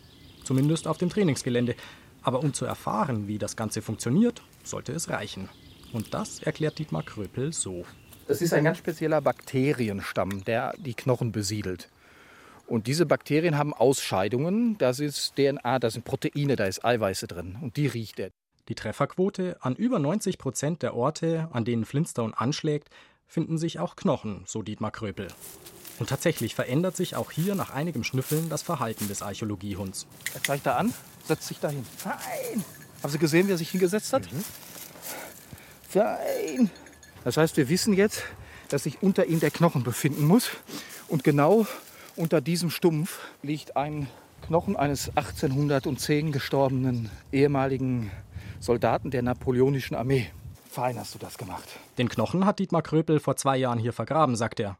Zumindest 0.43 0.87
auf 0.87 0.97
dem 0.97 1.09
Trainingsgelände. 1.09 1.75
Aber 2.21 2.43
um 2.43 2.53
zu 2.53 2.65
erfahren, 2.65 3.27
wie 3.27 3.37
das 3.37 3.55
Ganze 3.55 3.81
funktioniert, 3.81 4.41
sollte 4.63 4.91
es 4.91 5.09
reichen. 5.09 5.49
Und 5.93 6.13
das 6.13 6.41
erklärt 6.41 6.79
Dietmar 6.79 7.03
Kröpel 7.03 7.53
so. 7.53 7.85
Das 8.27 8.41
ist 8.41 8.53
ein 8.53 8.63
ganz 8.63 8.79
spezieller 8.79 9.21
Bakterienstamm, 9.21 10.43
der 10.43 10.73
die 10.77 10.93
Knochen 10.93 11.31
besiedelt. 11.31 11.89
Und 12.65 12.87
diese 12.87 13.05
Bakterien 13.05 13.57
haben 13.57 13.73
Ausscheidungen. 13.73 14.77
Das 14.77 14.99
ist 14.99 15.35
DNA, 15.35 15.79
da 15.79 15.89
sind 15.89 16.03
Proteine, 16.03 16.57
da 16.57 16.65
ist 16.65 16.83
Eiweiße 16.83 17.27
drin. 17.27 17.57
Und 17.61 17.77
die 17.77 17.87
riecht 17.87 18.19
er. 18.19 18.31
Die 18.67 18.75
Trefferquote 18.75 19.57
an 19.61 19.75
über 19.75 19.99
90 19.99 20.37
Prozent 20.37 20.81
der 20.83 20.93
Orte, 20.93 21.47
an 21.51 21.63
denen 21.63 21.85
Flintstone 21.85 22.37
anschlägt, 22.37 22.89
finden 23.25 23.57
sich 23.57 23.79
auch 23.79 23.95
Knochen, 23.95 24.43
so 24.45 24.61
Dietmar 24.61 24.91
Kröpel. 24.91 25.27
Und 25.99 26.09
tatsächlich 26.09 26.53
verändert 26.53 26.95
sich 26.95 27.15
auch 27.15 27.31
hier 27.31 27.55
nach 27.55 27.71
einigem 27.71 28.03
Schnüffeln 28.03 28.49
das 28.49 28.61
Verhalten 28.61 29.07
des 29.07 29.21
Archäologiehunds. 29.21 30.05
Er 30.33 30.43
zeigt 30.43 30.65
da 30.65 30.75
an, 30.75 30.93
setzt 31.23 31.47
sich 31.47 31.59
dahin. 31.59 31.85
Fein! 31.97 32.63
Haben 33.01 33.11
Sie 33.11 33.17
gesehen, 33.19 33.47
wie 33.47 33.51
er 33.51 33.57
sich 33.57 33.69
hingesetzt 33.69 34.13
hat? 34.13 34.31
Mhm. 34.31 34.43
Fein! 35.89 36.69
Das 37.23 37.37
heißt, 37.37 37.57
wir 37.57 37.69
wissen 37.69 37.93
jetzt, 37.93 38.23
dass 38.69 38.83
sich 38.83 39.01
unter 39.01 39.25
ihm 39.25 39.39
der 39.39 39.51
Knochen 39.51 39.83
befinden 39.83 40.25
muss. 40.25 40.49
Und 41.07 41.23
genau 41.23 41.65
unter 42.15 42.41
diesem 42.41 42.69
Stumpf 42.69 43.19
liegt 43.41 43.77
ein 43.77 44.07
Knochen 44.45 44.75
eines 44.75 45.09
1810 45.09 46.31
gestorbenen 46.31 47.09
ehemaligen 47.31 48.11
Soldaten 48.59 49.11
der 49.11 49.21
napoleonischen 49.21 49.95
Armee. 49.95 50.31
Fein 50.69 50.97
hast 50.97 51.15
du 51.15 51.19
das 51.19 51.37
gemacht. 51.37 51.79
Den 51.97 52.09
Knochen 52.09 52.45
hat 52.45 52.59
Dietmar 52.59 52.81
Kröpel 52.81 53.19
vor 53.19 53.35
zwei 53.35 53.57
Jahren 53.57 53.79
hier 53.79 53.93
vergraben, 53.93 54.35
sagt 54.35 54.59
er. 54.59 54.77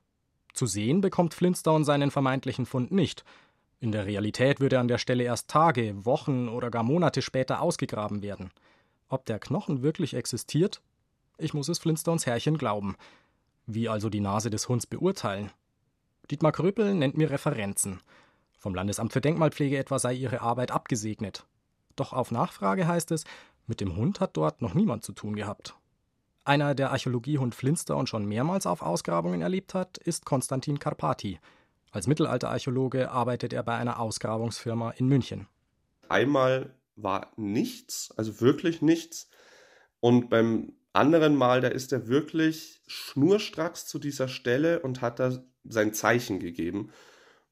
Zu 0.53 0.65
sehen 0.65 1.01
bekommt 1.01 1.33
Flintstone 1.33 1.85
seinen 1.85 2.11
vermeintlichen 2.11 2.65
Fund 2.65 2.91
nicht. 2.91 3.23
In 3.79 3.91
der 3.91 4.05
Realität 4.05 4.59
würde 4.59 4.77
er 4.77 4.81
an 4.81 4.87
der 4.87 4.97
Stelle 4.97 5.23
erst 5.23 5.49
Tage, 5.49 6.05
Wochen 6.05 6.49
oder 6.49 6.71
gar 6.71 6.83
Monate 6.83 7.21
später 7.21 7.61
ausgegraben 7.61 8.21
werden. 8.23 8.51
Ob 9.07 9.25
der 9.25 9.39
Knochen 9.39 9.83
wirklich 9.83 10.15
existiert? 10.15 10.81
Ich 11.37 11.53
muss 11.53 11.69
es 11.69 11.77
Flintstones 11.77 12.25
Herrchen 12.25 12.57
glauben. 12.57 12.95
Wie 13.67 13.87
also 13.87 14.09
die 14.09 14.19
Nase 14.19 14.49
des 14.49 14.67
Hunds 14.67 14.87
beurteilen? 14.87 15.51
Dietmar 16.31 16.51
Kröpel 16.51 16.95
nennt 16.95 17.15
mir 17.15 17.29
Referenzen. 17.29 18.01
Vom 18.57 18.73
Landesamt 18.73 19.13
für 19.13 19.21
Denkmalpflege 19.21 19.77
etwa 19.77 19.99
sei 19.99 20.13
ihre 20.13 20.41
Arbeit 20.41 20.71
abgesegnet. 20.71 21.45
Doch 21.95 22.13
auf 22.13 22.31
Nachfrage 22.31 22.87
heißt 22.87 23.11
es, 23.11 23.23
mit 23.67 23.81
dem 23.81 23.95
Hund 23.95 24.19
hat 24.19 24.35
dort 24.37 24.61
noch 24.61 24.73
niemand 24.73 25.03
zu 25.03 25.11
tun 25.11 25.35
gehabt. 25.35 25.75
Einer, 26.43 26.75
der 26.75 26.91
Archäologiehund 26.91 27.53
Flintstone 27.53 28.07
schon 28.07 28.25
mehrmals 28.25 28.65
auf 28.65 28.81
Ausgrabungen 28.81 29.41
erlebt 29.41 29.73
hat, 29.73 29.97
ist 29.97 30.25
Konstantin 30.25 30.79
Karpati. 30.79 31.39
Als 31.91 32.07
Mittelalterarchäologe 32.07 33.11
arbeitet 33.11 33.53
er 33.53 33.63
bei 33.63 33.75
einer 33.75 33.99
Ausgrabungsfirma 33.99 34.91
in 34.91 35.07
München. 35.07 35.47
Einmal 36.09 36.73
war 36.95 37.31
nichts, 37.35 38.13
also 38.15 38.39
wirklich 38.39 38.81
nichts. 38.81 39.29
Und 39.99 40.29
beim 40.29 40.73
anderen 40.93 41.35
Mal, 41.35 41.61
da 41.61 41.67
ist 41.67 41.91
er 41.91 42.07
wirklich 42.07 42.81
schnurstracks 42.87 43.85
zu 43.85 43.99
dieser 43.99 44.27
Stelle 44.27 44.79
und 44.79 45.01
hat 45.01 45.19
da 45.19 45.43
sein 45.63 45.93
Zeichen 45.93 46.39
gegeben. 46.39 46.91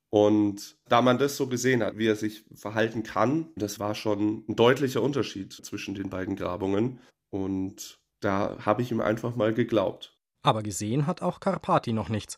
Und 0.10 0.78
da 0.88 1.02
man 1.02 1.18
das 1.18 1.36
so 1.36 1.48
gesehen 1.48 1.84
hat, 1.84 1.98
wie 1.98 2.08
er 2.08 2.16
sich 2.16 2.46
verhalten 2.54 3.04
kann, 3.04 3.50
das 3.56 3.80
war 3.80 3.96
schon 3.96 4.46
ein 4.48 4.56
deutlicher 4.56 5.02
Unterschied 5.02 5.52
zwischen 5.54 5.96
den 5.96 6.10
beiden 6.10 6.36
Grabungen. 6.36 7.00
Und 7.30 8.00
da 8.22 8.58
habe 8.66 8.82
ich 8.82 8.92
ihm 8.92 9.02
einfach 9.02 9.36
mal 9.36 9.54
geglaubt. 9.54 10.18
Aber 10.44 10.64
gesehen 10.64 11.08
hat 11.08 11.22
auch 11.22 11.40
Karpati 11.40 11.92
noch 11.92 12.10
nichts. 12.10 12.38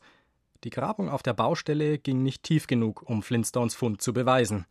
Die 0.63 0.69
Grabung 0.69 1.09
auf 1.09 1.21
der 1.21 1.33
Baustelle 1.33 1.99
ging 1.99 2.23
nicht 2.23 2.43
tief 2.43 2.67
genug, 2.67 3.03
um 3.07 3.21
Flintstones 3.21 3.75
Fund 3.75 4.01
zu 4.01 4.11
beweisen. 4.13 4.65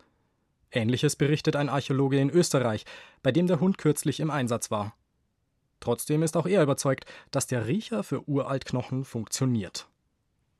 Ähnliches 0.71 1.15
berichtet 1.15 1.55
ein 1.55 1.69
Archäologe 1.69 2.19
in 2.19 2.29
Österreich, 2.29 2.83
bei 3.23 3.31
dem 3.31 3.47
der 3.47 3.59
Hund 3.59 3.77
kürzlich 3.77 4.19
im 4.19 4.29
Einsatz 4.29 4.69
war. 4.69 4.95
Trotzdem 5.79 6.23
ist 6.23 6.35
auch 6.35 6.45
er 6.45 6.63
überzeugt, 6.63 7.05
dass 7.31 7.47
der 7.47 7.67
Riecher 7.67 8.03
für 8.03 8.27
Uraltknochen 8.27 9.05
funktioniert. 9.05 9.87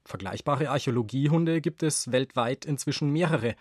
Vergleichbare 0.08 0.70
Archäologiehunde 0.70 1.60
gibt 1.60 1.84
es 1.84 2.14
weltweit 2.14 2.64
inzwischen 2.64 3.12
mehrere, 3.12 3.56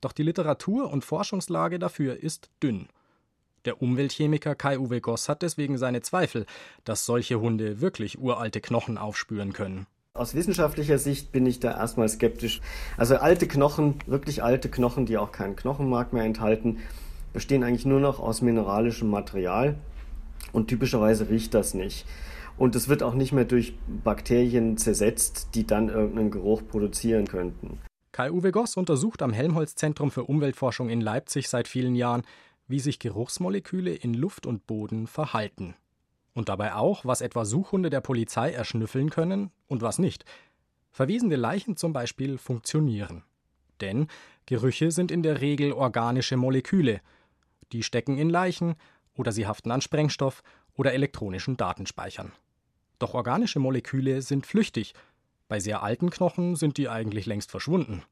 doch 0.00 0.12
die 0.12 0.24
Literatur 0.24 0.90
und 0.90 1.04
Forschungslage 1.04 1.78
dafür 1.78 2.20
ist 2.20 2.50
dünn. 2.62 2.88
Der 3.64 3.80
Umweltchemiker 3.80 4.56
Kai-Uwe 4.56 5.00
Goss 5.00 5.28
hat 5.28 5.42
deswegen 5.42 5.78
seine 5.78 6.02
Zweifel, 6.02 6.46
dass 6.82 7.06
solche 7.06 7.40
Hunde 7.40 7.80
wirklich 7.80 8.18
uralte 8.18 8.60
Knochen 8.60 8.98
aufspüren 8.98 9.52
können. 9.52 9.86
Aus 10.14 10.34
wissenschaftlicher 10.34 10.98
Sicht 10.98 11.30
bin 11.30 11.46
ich 11.46 11.60
da 11.60 11.70
erstmal 11.70 12.08
skeptisch. 12.08 12.60
Also 12.96 13.16
alte 13.16 13.46
Knochen, 13.46 13.94
wirklich 14.06 14.42
alte 14.42 14.68
Knochen, 14.68 15.06
die 15.06 15.16
auch 15.16 15.30
keinen 15.30 15.54
Knochenmark 15.56 16.12
mehr 16.12 16.24
enthalten, 16.24 16.80
bestehen 17.32 17.62
eigentlich 17.62 17.86
nur 17.86 18.00
noch 18.00 18.18
aus 18.18 18.42
mineralischem 18.42 19.08
Material 19.08 19.76
und 20.52 20.66
typischerweise 20.66 21.30
riecht 21.30 21.54
das 21.54 21.72
nicht. 21.72 22.04
Und 22.56 22.76
es 22.76 22.88
wird 22.88 23.02
auch 23.02 23.14
nicht 23.14 23.32
mehr 23.32 23.44
durch 23.44 23.74
Bakterien 24.04 24.76
zersetzt, 24.76 25.48
die 25.54 25.66
dann 25.66 25.88
irgendeinen 25.88 26.30
Geruch 26.30 26.62
produzieren 26.66 27.26
könnten. 27.26 27.78
Kai-Uwe 28.12 28.52
Goss 28.52 28.76
untersucht 28.76 29.22
am 29.22 29.32
Helmholtz-Zentrum 29.32 30.12
für 30.12 30.24
Umweltforschung 30.24 30.88
in 30.88 31.00
Leipzig 31.00 31.48
seit 31.48 31.66
vielen 31.66 31.96
Jahren, 31.96 32.22
wie 32.68 32.78
sich 32.78 33.00
Geruchsmoleküle 33.00 33.92
in 33.92 34.14
Luft 34.14 34.46
und 34.46 34.66
Boden 34.66 35.08
verhalten. 35.08 35.74
Und 36.32 36.48
dabei 36.48 36.74
auch, 36.74 37.04
was 37.04 37.20
etwa 37.20 37.44
Suchhunde 37.44 37.90
der 37.90 38.00
Polizei 38.00 38.52
erschnüffeln 38.52 39.10
können 39.10 39.50
und 39.66 39.82
was 39.82 39.98
nicht. 39.98 40.24
Verwesende 40.92 41.36
Leichen 41.36 41.76
zum 41.76 41.92
Beispiel 41.92 42.38
funktionieren. 42.38 43.24
Denn 43.80 44.06
Gerüche 44.46 44.92
sind 44.92 45.10
in 45.10 45.24
der 45.24 45.40
Regel 45.40 45.72
organische 45.72 46.36
Moleküle. 46.36 47.00
Die 47.72 47.82
stecken 47.82 48.16
in 48.16 48.30
Leichen 48.30 48.76
oder 49.16 49.32
sie 49.32 49.46
haften 49.46 49.72
an 49.72 49.80
Sprengstoff 49.80 50.42
oder 50.74 50.92
elektronischen 50.92 51.56
Datenspeichern. 51.56 52.32
Doch 53.04 53.12
organische 53.12 53.58
Moleküle 53.58 54.22
sind 54.22 54.46
flüchtig. 54.46 54.94
Bei 55.46 55.60
sehr 55.60 55.82
alten 55.82 56.08
Knochen 56.08 56.56
sind 56.56 56.78
die 56.78 56.88
eigentlich 56.88 57.26
längst 57.26 57.50
verschwunden. 57.50 58.02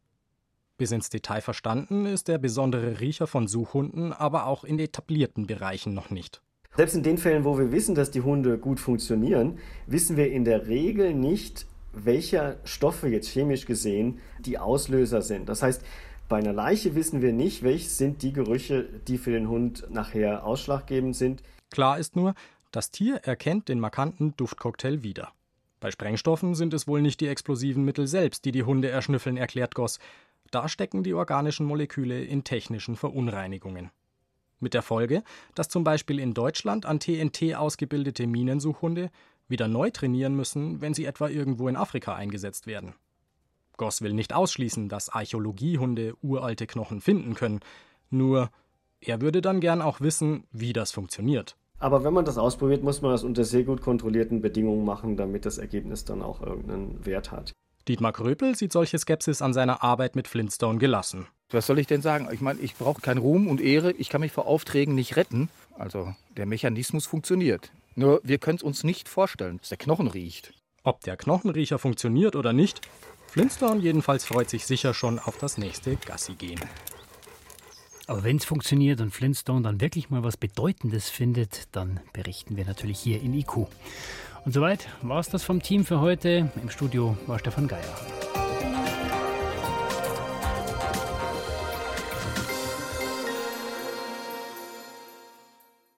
Bis 0.76 0.92
ins 0.92 1.09
Detail 1.09 1.40
verstanden 1.40 2.05
ist 2.05 2.28
der 2.28 2.37
besondere 2.37 3.00
Riecher 3.00 3.26
von 3.26 3.48
Suchhunden 3.48 4.12
aber 4.12 4.44
auch 4.46 4.64
in 4.64 4.78
etablierten 4.78 5.46
Bereichen 5.46 5.94
noch 5.94 6.11
nicht. 6.11 6.42
Selbst 6.76 6.94
in 6.94 7.02
den 7.02 7.16
Fällen, 7.16 7.46
wo 7.46 7.57
wir 7.57 7.72
wissen, 7.72 7.94
dass 7.94 8.11
die 8.11 8.20
Hunde 8.20 8.59
gut 8.59 8.81
funktionieren, 8.81 9.59
wissen 9.87 10.18
wir 10.18 10.31
in 10.31 10.44
der 10.44 10.66
Regel 10.66 11.14
nicht, 11.14 11.64
welche 11.94 12.59
Stoffe 12.64 13.09
jetzt 13.09 13.28
chemisch 13.28 13.64
gesehen 13.64 14.18
die 14.40 14.59
Auslöser 14.59 15.22
sind. 15.22 15.48
Das 15.48 15.62
heißt, 15.62 15.83
bei 16.28 16.37
einer 16.37 16.52
Leiche 16.52 16.94
wissen 16.94 17.22
wir 17.22 17.33
nicht, 17.33 17.62
welche 17.62 17.88
sind 17.88 18.20
die 18.22 18.35
Gerüche, 18.35 18.85
die 19.09 19.16
für 19.16 19.31
den 19.31 19.48
Hund 19.48 19.87
nachher 19.88 20.44
ausschlaggebend 20.44 21.16
sind. 21.16 21.42
Klar 21.70 21.98
ist 21.98 22.14
nur, 22.14 22.35
das 22.72 22.90
Tier 22.90 23.16
erkennt 23.16 23.68
den 23.68 23.78
markanten 23.78 24.35
Duftcocktail 24.37 25.02
wieder. 25.02 25.32
Bei 25.78 25.90
Sprengstoffen 25.90 26.54
sind 26.54 26.74
es 26.74 26.88
wohl 26.88 27.02
nicht 27.02 27.20
die 27.20 27.28
explosiven 27.28 27.85
Mittel 27.85 28.06
selbst, 28.06 28.44
die 28.44 28.52
die 28.52 28.62
Hunde 28.62 28.88
erschnüffeln, 28.88 29.37
erklärt 29.37 29.74
Goss. 29.74 29.98
Da 30.50 30.68
stecken 30.68 31.02
die 31.02 31.12
organischen 31.12 31.66
Moleküle 31.66 32.24
in 32.24 32.44
technischen 32.44 32.96
Verunreinigungen. 32.96 33.90
Mit 34.58 34.74
der 34.74 34.82
Folge, 34.82 35.22
dass 35.54 35.68
zum 35.68 35.85
Beispiel 35.85 36.18
in 36.18 36.35
Deutschland 36.35 36.87
an 36.87 36.98
TNT 36.98 37.56
ausgebildete 37.56 38.26
Minensuchhunde 38.26 39.11
wieder 39.48 39.68
neu 39.68 39.90
trainieren 39.90 40.35
müssen, 40.35 40.80
wenn 40.80 40.94
sie 40.94 41.04
etwa 41.04 41.28
irgendwo 41.28 41.68
in 41.68 41.76
Afrika 41.76 42.14
eingesetzt 42.14 42.66
werden. 42.66 42.94
Goss 43.76 44.00
will 44.00 44.12
nicht 44.12 44.32
ausschließen, 44.32 44.88
dass 44.88 45.08
Archäologiehunde 45.08 46.14
uralte 46.22 46.66
Knochen 46.66 47.00
finden 47.00 47.35
können, 47.35 47.61
nur 48.08 48.50
er 49.00 49.20
würde 49.20 49.42
dann 49.42 49.61
gern 49.61 49.82
auch 49.82 50.00
wissen, 50.00 50.44
wie 50.52 50.72
das 50.72 50.92
funktioniert. 50.92 51.56
Aber 51.83 52.05
wenn 52.05 52.14
man 52.14 52.25
das 52.25 52.38
ausprobiert, 52.38 52.85
muss 52.85 53.03
man 53.03 53.11
das 53.11 53.25
unter 53.25 53.42
sehr 53.42 53.64
gut 53.64 53.83
kontrollierten 53.83 54.40
Bedingungen 54.40 54.85
machen, 54.85 55.16
damit 55.16 55.45
das 55.45 55.59
Ergebnis 55.59 56.05
dann 56.05 56.23
auch 56.23 56.40
irgendeinen 56.40 57.05
Wert 57.05 57.33
hat. 57.33 57.51
Dietmar 57.88 58.12
Kröpel 58.12 58.55
sieht 58.55 58.73
solche 58.73 58.97
Skepsis 58.97 59.42
an 59.42 59.53
seiner 59.53 59.83
Arbeit 59.83 60.14
mit 60.14 60.29
Flintstone 60.29 60.79
gelassen. 60.79 61.27
Was 61.51 61.66
soll 61.66 61.81
ich 61.81 61.88
denn 61.88 62.01
sagen? 62.01 62.29
Ich 62.31 62.40
meine, 62.40 62.61
ich 62.61 62.77
brauche 62.77 63.03
keinen 63.03 63.18
Ruhm 63.18 63.49
und 63.49 63.61
Ehre, 63.61 63.90
ich 63.90 64.11
kann 64.11 64.21
mich 64.21 64.31
vor 64.31 64.47
Aufträgen 64.47 64.95
nicht 64.95 65.16
retten. 65.16 65.49
Also 65.77 66.14
der 66.37 66.47
Mechanismus 66.47 67.07
funktioniert. 67.07 67.73
Nur 67.97 68.21
wir 68.23 68.38
können 68.38 68.59
es 68.59 68.62
uns 68.62 68.85
nicht 68.85 69.09
vorstellen, 69.09 69.59
dass 69.59 69.71
der 69.71 69.79
Knochen 69.79 70.07
riecht. 70.07 70.55
Ob 70.85 71.01
der 71.01 71.16
Knochenriecher 71.16 71.81
funktioniert 71.81 72.37
oder 72.37 72.53
nicht, 72.53 72.81
Flintstone 73.27 73.81
jedenfalls 73.81 74.25
freut 74.25 74.49
sich 74.49 74.66
sicher 74.66 74.95
schon 74.95 75.18
auf 75.18 75.37
das 75.37 75.59
nächste 75.59 75.97
Gassi-Gehen. 75.97 76.61
Aber 78.12 78.25
wenn 78.25 78.37
es 78.37 78.44
funktioniert 78.44 79.01
und 79.01 79.11
Flintstone 79.11 79.62
dann 79.62 79.81
wirklich 79.81 80.11
mal 80.11 80.22
was 80.22 80.37
Bedeutendes 80.37 81.09
findet, 81.09 81.68
dann 81.72 81.98
berichten 82.12 82.59
wir 82.59 82.66
natürlich 82.66 82.98
hier 82.98 83.22
in 83.22 83.33
IQ. 83.33 83.68
Und 84.44 84.53
soweit 84.53 84.87
war 85.01 85.18
es 85.18 85.31
das 85.31 85.44
vom 85.44 85.62
Team 85.62 85.87
für 85.87 85.98
heute. 86.01 86.51
Im 86.61 86.68
Studio 86.68 87.16
war 87.27 87.38
Stefan 87.38 87.68
Geier. 87.68 88.32